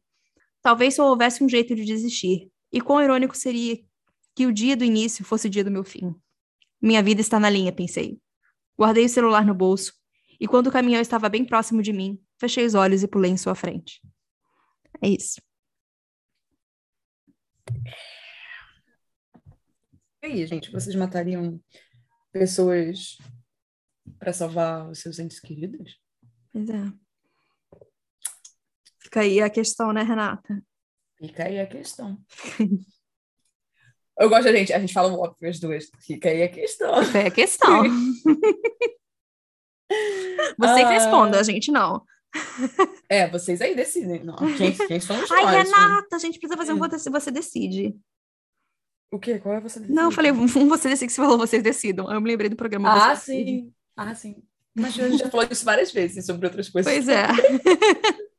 [0.61, 3.79] Talvez só houvesse um jeito de desistir, e quão irônico seria
[4.39, 6.15] que o dia do início fosse o dia do meu fim.
[6.81, 8.21] Minha vida está na linha, pensei.
[8.79, 9.93] Guardei o celular no bolso,
[10.39, 13.35] e quando o caminhão estava bem próximo de mim, fechei os olhos e pulei em
[13.35, 14.01] sua frente.
[15.01, 15.41] É isso.
[20.23, 21.61] E aí, gente, vocês matariam
[22.31, 23.17] pessoas
[24.17, 25.99] para salvar os seus entes queridos?
[26.53, 26.93] Pois é.
[28.99, 30.63] Fica aí a questão, né, Renata?
[31.17, 32.17] Fica aí a questão.
[34.19, 35.89] Eu gosto, a gente, a gente fala o óbvio as duas.
[36.05, 37.03] Fica aí a questão.
[37.05, 37.83] Fica aí a questão.
[40.57, 40.89] Vocês Ah.
[40.89, 42.03] respondam, a gente não.
[43.09, 44.23] É, vocês aí decidem.
[44.23, 45.71] Não, quem, quem somos Ai, nós?
[45.71, 47.97] Renata, a gente precisa fazer um você, você decide.
[49.11, 49.39] O quê?
[49.39, 49.79] Qual é você?
[49.79, 52.11] Não, eu falei, um você decide que você falou, vocês decidam.
[52.13, 52.91] Eu me lembrei do programa.
[52.91, 53.51] Ah, Você Decide.
[53.61, 53.73] sim.
[53.97, 54.43] Ah, sim.
[54.75, 56.93] Mas a gente já falou isso várias vezes sobre outras coisas.
[56.93, 57.25] Pois é.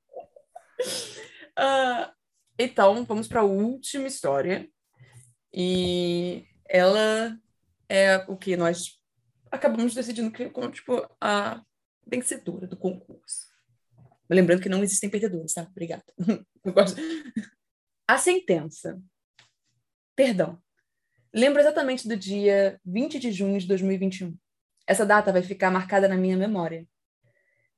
[1.56, 2.12] Ah,
[2.58, 4.68] então, vamos para a última história.
[5.52, 7.36] E ela
[7.88, 9.00] é o que nós
[9.50, 11.62] acabamos decidindo que como, tipo, a
[12.06, 13.50] vencedora do concurso.
[14.28, 15.62] Lembrando que não existem perdedores, tá?
[15.62, 16.04] Obrigada.
[18.06, 19.00] A sentença.
[20.16, 20.60] Perdão.
[21.32, 24.36] Lembro exatamente do dia 20 de junho de 2021.
[24.86, 26.86] Essa data vai ficar marcada na minha memória.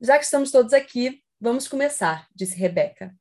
[0.00, 3.14] Já que estamos todos aqui, vamos começar, disse Rebeca.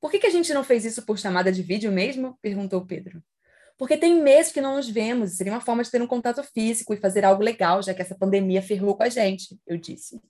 [0.00, 2.38] Por que, que a gente não fez isso por chamada de vídeo mesmo?
[2.40, 3.22] perguntou Pedro.
[3.80, 6.92] Porque tem meses que não nos vemos, seria uma forma de ter um contato físico
[6.92, 10.20] e fazer algo legal, já que essa pandemia ferrou com a gente, eu disse.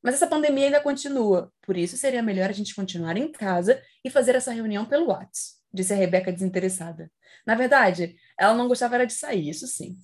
[0.00, 4.08] Mas essa pandemia ainda continua, por isso seria melhor a gente continuar em casa e
[4.08, 7.10] fazer essa reunião pelo WhatsApp, disse a Rebeca desinteressada.
[7.44, 9.96] Na verdade, ela não gostava era de sair, isso sim.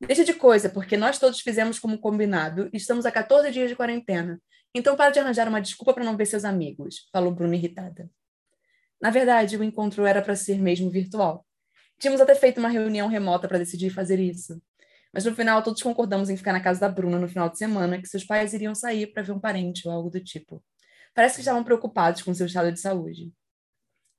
[0.00, 3.76] Deixa de coisa, porque nós todos fizemos como combinado e estamos a 14 dias de
[3.76, 4.42] quarentena.
[4.74, 8.10] Então para de arranjar uma desculpa para não ver seus amigos, falou Bruna irritada.
[9.00, 11.46] Na verdade, o encontro era para ser mesmo virtual.
[12.04, 14.60] Tínhamos até feito uma reunião remota para decidir fazer isso.
[15.10, 17.98] Mas no final, todos concordamos em ficar na casa da Bruna no final de semana,
[17.98, 20.62] que seus pais iriam sair para ver um parente ou algo do tipo.
[21.14, 23.32] Parece que estavam preocupados com seu estado de saúde.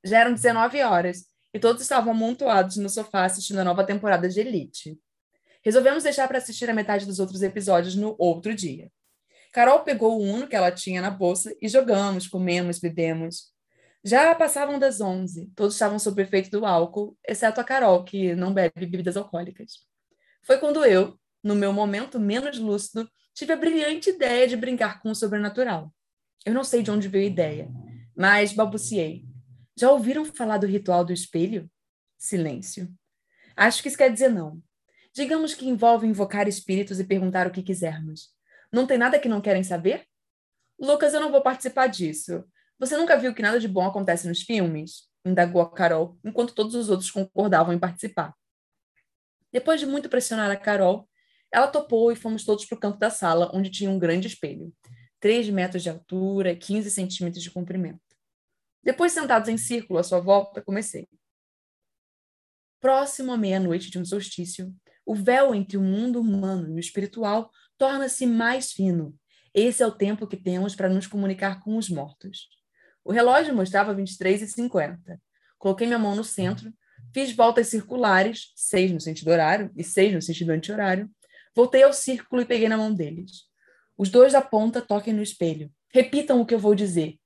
[0.04, 4.40] Já eram 19 horas e todos estavam amontoados no sofá assistindo a nova temporada de
[4.40, 5.00] Elite.
[5.64, 8.92] Resolvemos deixar para assistir a metade dos outros episódios no outro dia.
[9.54, 13.54] Carol pegou o Uno que ela tinha na bolsa e jogamos, comemos, bebemos.
[14.08, 18.36] Já passavam das 11, todos estavam sob o efeito do álcool, exceto a Carol, que
[18.36, 19.80] não bebe bebidas alcoólicas.
[20.44, 25.10] Foi quando eu, no meu momento menos lúcido, tive a brilhante ideia de brincar com
[25.10, 25.92] o sobrenatural.
[26.46, 27.68] Eu não sei de onde veio a ideia,
[28.16, 29.26] mas balbuciei.
[29.76, 31.68] Já ouviram falar do ritual do espelho?
[32.16, 32.88] Silêncio.
[33.58, 34.62] Acho que isso quer dizer não.
[35.16, 38.30] Digamos que envolve invocar espíritos e perguntar o que quisermos.
[38.72, 40.06] Não tem nada que não querem saber?
[40.80, 42.46] Lucas, eu não vou participar disso.
[42.78, 45.10] Você nunca viu que nada de bom acontece nos filmes?
[45.26, 48.34] Indagou a Carol, enquanto todos os outros concordavam em participar.
[49.52, 51.10] Depois de muito pressionar a Carol,
[51.52, 54.74] ela topou e fomos todos para o canto da sala, onde tinha um grande espelho.
[55.22, 58.02] 3 metros de altura, 15 centímetros de comprimento.
[58.84, 61.08] Depois, sentados em círculo à sua volta, comecei.
[62.82, 67.50] Próximo à meia-noite de um solstício, o véu entre o mundo humano e o espiritual
[67.78, 69.18] torna-se mais fino.
[69.54, 72.50] Esse é o tempo que temos para nos comunicar com os mortos.
[73.06, 75.22] O relógio mostrava 23 e 50.
[75.60, 76.74] Coloquei minha mão no centro,
[77.14, 81.10] fiz voltas circulares, seis no sentido horário e seis no sentido anti-horário.
[81.56, 83.44] Voltei ao círculo e peguei na mão deles.
[83.96, 85.72] Os dois da ponta toquem no espelho.
[85.94, 87.18] Repitam o que eu vou dizer.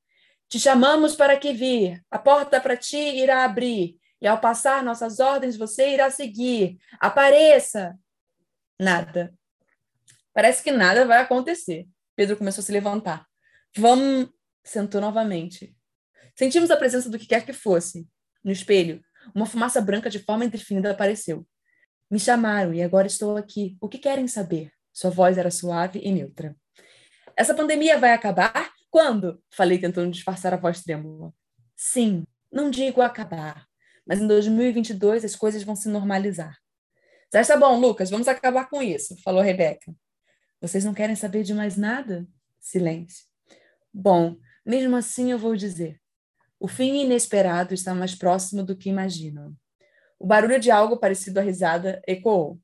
[0.50, 2.04] Te chamamos para que vir.
[2.12, 3.98] A porta para ti irá abrir.
[4.22, 6.78] E ao passar nossas ordens, você irá seguir.
[7.00, 7.98] Apareça!
[8.78, 9.34] Nada.
[10.34, 11.88] Parece que nada vai acontecer.
[12.16, 13.26] Pedro começou a se levantar.
[13.76, 14.30] Vamos.
[14.70, 15.76] Sentou novamente.
[16.36, 18.08] Sentimos a presença do que quer que fosse.
[18.44, 19.04] No espelho,
[19.34, 21.44] uma fumaça branca de forma indefinida apareceu.
[22.10, 23.76] Me chamaram e agora estou aqui.
[23.82, 24.72] O que querem saber?
[24.94, 26.56] Sua voz era suave e neutra.
[27.36, 28.72] Essa pandemia vai acabar?
[28.92, 29.42] Quando?
[29.50, 31.34] Falei tentando disfarçar a voz trêmula.
[31.76, 33.66] Sim, não digo acabar,
[34.06, 36.56] mas em 2022 as coisas vão se normalizar.
[37.34, 39.92] Já está bom, Lucas, vamos acabar com isso, falou Rebeca.
[40.62, 42.28] Vocês não querem saber de mais nada?
[42.60, 43.26] Silêncio.
[43.92, 44.38] Bom,
[44.70, 46.00] mesmo assim eu vou dizer.
[46.60, 49.56] O fim inesperado está mais próximo do que imaginam.
[50.20, 52.60] O barulho de algo parecido à risada ecoou.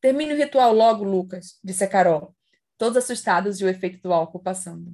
[0.00, 2.34] Termine o ritual logo, Lucas, disse a Carol,
[2.76, 4.92] todos assustados e o efeito do álcool passando.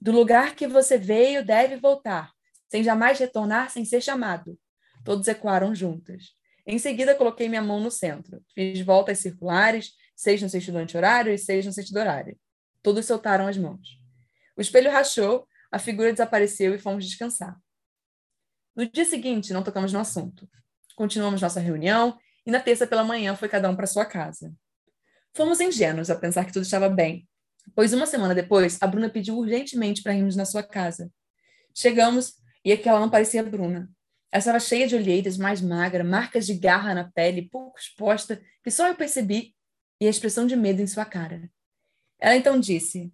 [0.00, 2.32] Do lugar que você veio, deve voltar,
[2.70, 4.58] sem jamais retornar sem ser chamado.
[5.04, 6.34] Todos ecoaram juntas.
[6.66, 8.42] Em seguida, coloquei minha mão no centro.
[8.54, 12.34] Fiz voltas circulares, seis no sentido anti-horário e seis no sentido horário.
[12.82, 14.00] Todos soltaram as mãos.
[14.56, 17.56] O espelho rachou, a figura desapareceu e fomos descansar.
[18.74, 20.48] No dia seguinte, não tocamos no assunto.
[20.94, 24.54] Continuamos nossa reunião e na terça pela manhã foi cada um para sua casa.
[25.34, 27.28] Fomos ingênuos a pensar que tudo estava bem,
[27.74, 31.10] pois uma semana depois, a Bruna pediu urgentemente para irmos na sua casa.
[31.74, 33.90] Chegamos e aquela não parecia Bruna.
[34.32, 38.70] Ela estava cheia de olheiras, mais magra, marcas de garra na pele, pouco exposta, que
[38.70, 39.54] só eu percebi,
[40.00, 41.50] e a expressão de medo em sua cara.
[42.18, 43.12] Ela então disse: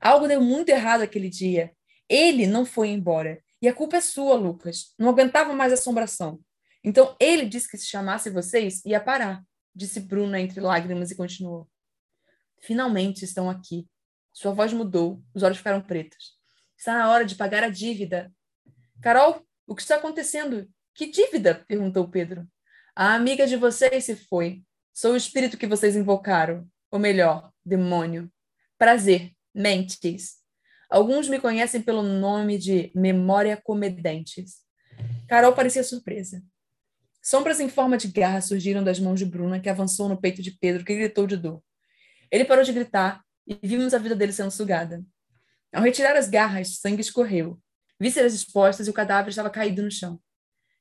[0.00, 1.72] Algo deu muito errado aquele dia.
[2.08, 3.42] Ele não foi embora.
[3.60, 4.94] E a culpa é sua, Lucas.
[4.98, 6.40] Não aguentava mais assombração.
[6.82, 9.42] Então ele disse que se chamasse vocês, ia parar,
[9.74, 11.68] disse Bruna entre lágrimas e continuou.
[12.60, 13.86] Finalmente estão aqui.
[14.32, 16.36] Sua voz mudou, os olhos ficaram pretos.
[16.76, 18.32] Está na hora de pagar a dívida.
[19.02, 20.68] Carol, o que está acontecendo?
[20.94, 21.64] Que dívida?
[21.66, 22.46] perguntou Pedro.
[22.94, 24.62] A amiga de vocês se foi.
[24.92, 26.68] Sou o espírito que vocês invocaram.
[26.90, 28.30] Ou melhor, demônio.
[28.76, 30.38] Prazer, mentes.
[30.88, 34.62] Alguns me conhecem pelo nome de Memória Comedentes.
[35.28, 36.42] Carol parecia surpresa.
[37.22, 40.50] Sombras em forma de garra surgiram das mãos de Bruna, que avançou no peito de
[40.50, 41.62] Pedro, que gritou de dor.
[42.30, 45.04] Ele parou de gritar e vimos a vida dele sendo sugada.
[45.74, 47.60] Ao retirar as garras, sangue escorreu.
[48.00, 50.18] Vísceras expostas e o cadáver estava caído no chão.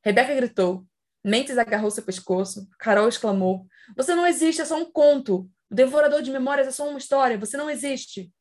[0.03, 0.87] Rebeca gritou.
[1.21, 2.65] Mentes agarrou seu pescoço.
[2.79, 5.49] Carol exclamou: Você não existe, é só um conto.
[5.69, 7.37] O devorador de memórias é só uma história.
[7.37, 8.31] Você não existe.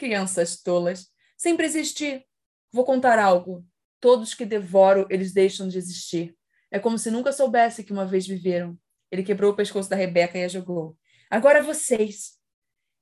[0.00, 1.08] Crianças tolas.
[1.36, 2.24] Sempre existi.
[2.72, 3.66] Vou contar algo.
[4.00, 6.34] Todos que devoro, eles deixam de existir.
[6.70, 8.78] É como se nunca soubesse que uma vez viveram.
[9.10, 10.96] Ele quebrou o pescoço da Rebeca e a jogou.
[11.30, 12.38] Agora vocês.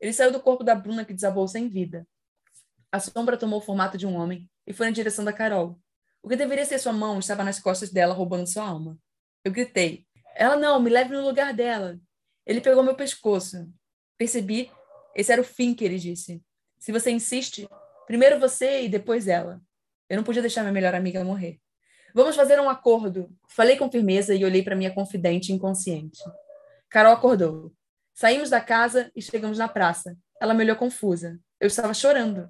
[0.01, 2.05] Ele saiu do corpo da Bruna, que desabou sem vida.
[2.91, 5.79] A sombra tomou o formato de um homem e foi na direção da Carol.
[6.21, 8.99] O que deveria ser sua mão estava nas costas dela, roubando sua alma.
[9.45, 11.97] Eu gritei: Ela não, me leve no lugar dela.
[12.45, 13.73] Ele pegou meu pescoço.
[14.17, 14.69] Percebi,
[15.15, 16.43] esse era o fim que ele disse.
[16.79, 17.69] Se você insiste,
[18.07, 19.61] primeiro você e depois ela.
[20.09, 21.61] Eu não podia deixar minha melhor amiga morrer.
[22.15, 23.31] Vamos fazer um acordo.
[23.49, 26.23] Falei com firmeza e olhei para minha confidente inconsciente.
[26.89, 27.73] Carol acordou.
[28.15, 30.17] Saímos da casa e chegamos na praça.
[30.41, 31.39] Ela me olhou confusa.
[31.61, 32.49] Eu estava chorando.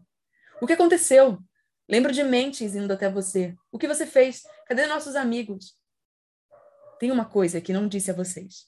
[0.60, 1.38] O que aconteceu?
[1.88, 3.54] Lembro de mentes indo até você.
[3.72, 4.42] O que você fez?
[4.66, 5.74] Cadê nossos amigos?
[7.00, 8.66] Tem uma coisa que não disse a vocês.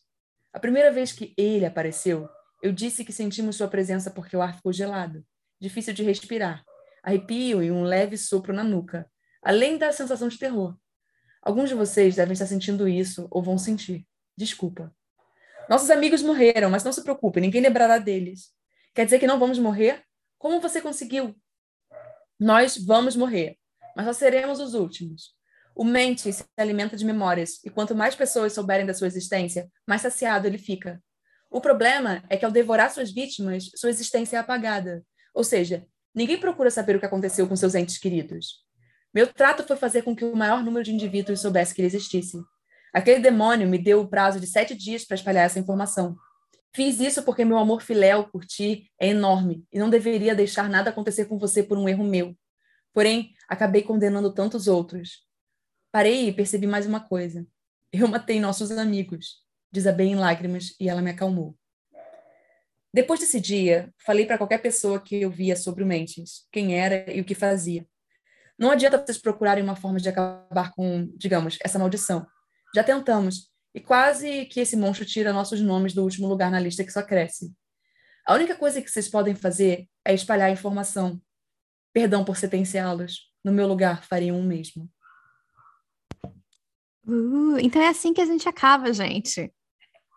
[0.52, 2.28] A primeira vez que ele apareceu,
[2.62, 5.24] eu disse que sentimos sua presença porque o ar ficou gelado,
[5.60, 6.64] difícil de respirar,
[7.02, 9.08] arrepio e um leve sopro na nuca,
[9.42, 10.76] além da sensação de terror.
[11.42, 14.06] Alguns de vocês devem estar sentindo isso ou vão sentir.
[14.36, 14.94] Desculpa.
[15.68, 18.50] Nossos amigos morreram, mas não se preocupe, ninguém lembrará deles.
[18.94, 20.02] Quer dizer que não vamos morrer?
[20.38, 21.36] Como você conseguiu?
[22.38, 23.56] Nós vamos morrer,
[23.94, 25.34] mas nós seremos os últimos.
[25.74, 30.02] O mente se alimenta de memórias, e quanto mais pessoas souberem da sua existência, mais
[30.02, 31.02] saciado ele fica.
[31.50, 35.04] O problema é que ao devorar suas vítimas, sua existência é apagada.
[35.34, 38.64] Ou seja, ninguém procura saber o que aconteceu com seus entes queridos.
[39.12, 42.38] Meu trato foi fazer com que o maior número de indivíduos soubesse que ele existisse.
[42.92, 46.16] Aquele demônio me deu o prazo de sete dias para espalhar essa informação.
[46.72, 50.90] Fiz isso porque meu amor filéu por ti é enorme e não deveria deixar nada
[50.90, 52.36] acontecer com você por um erro meu.
[52.92, 55.24] Porém, acabei condenando tantos outros.
[55.92, 57.46] Parei e percebi mais uma coisa.
[57.92, 59.38] Eu matei nossos amigos.
[59.72, 61.56] Desabei em lágrimas e ela me acalmou.
[62.92, 67.10] Depois desse dia, falei para qualquer pessoa que eu via sobre o Mentes, quem era
[67.12, 67.86] e o que fazia.
[68.58, 72.26] Não adianta vocês procurarem uma forma de acabar com, digamos, essa maldição.
[72.74, 76.84] Já tentamos, e quase que esse monstro tira nossos nomes do último lugar na lista
[76.84, 77.52] que só cresce.
[78.26, 81.20] A única coisa que vocês podem fazer é espalhar a informação.
[81.92, 83.30] Perdão por sentenciá-los.
[83.44, 84.90] No meu lugar, fariam o mesmo.
[87.06, 89.52] Uh, então é assim que a gente acaba, gente.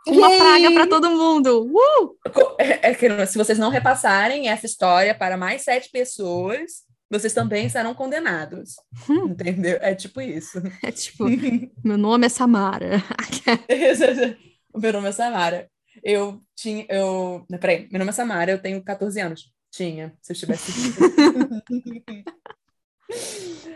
[0.07, 0.39] Uma Yay!
[0.39, 1.65] praga para todo mundo.
[1.65, 2.17] Uh!
[2.59, 7.69] É, é que se vocês não repassarem essa história para mais sete pessoas, vocês também
[7.69, 8.75] serão condenados.
[9.09, 9.27] Hum.
[9.27, 9.77] Entendeu?
[9.81, 10.61] É tipo isso.
[10.81, 11.25] É tipo,
[11.83, 13.03] meu nome é Samara.
[14.73, 15.69] o meu nome é Samara.
[16.03, 16.85] Eu tinha.
[16.89, 17.45] Eu...
[17.61, 19.53] Peraí, meu nome é Samara, eu tenho 14 anos.
[19.71, 20.71] Tinha, se eu estivesse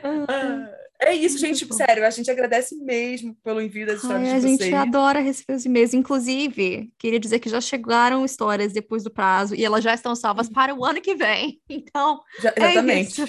[0.03, 0.69] ah,
[0.99, 1.59] é isso, gente.
[1.59, 4.61] Tipo, sério, a gente agradece mesmo pelo envio das histórias Ai, de vocês.
[4.61, 5.93] A gente adora receber os e-mails.
[5.93, 10.49] Inclusive, queria dizer que já chegaram histórias depois do prazo e elas já estão salvas
[10.49, 11.61] para o ano que vem.
[11.69, 13.21] Então, já, é exatamente.
[13.21, 13.25] É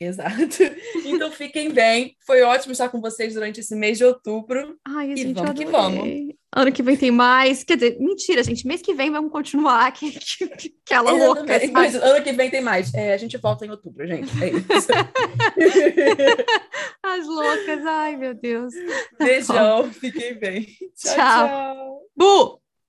[0.00, 0.34] Exato.
[1.04, 2.16] Então fiquem bem.
[2.24, 4.78] Foi ótimo estar com vocês durante esse mês de outubro.
[4.86, 5.66] Ai, a gente e vamos adorei.
[5.66, 6.34] que vamos.
[6.54, 7.64] Ano que vem tem mais.
[7.64, 8.66] Quer dizer, mentira, gente.
[8.66, 9.92] Mês que vem vamos continuar.
[9.92, 11.44] Que, que, aquela louca.
[11.72, 12.94] Mas ano que vem tem mais.
[12.94, 14.30] É, a gente volta em outubro, gente.
[14.42, 14.88] É isso.
[17.02, 17.84] As loucas.
[17.84, 18.72] Ai, meu Deus.
[19.18, 19.92] Beijão.
[19.92, 20.66] Fiquem bem.
[20.96, 21.14] tchau.
[21.14, 21.16] tchau.
[21.16, 22.00] tchau.
[22.16, 22.60] Bu!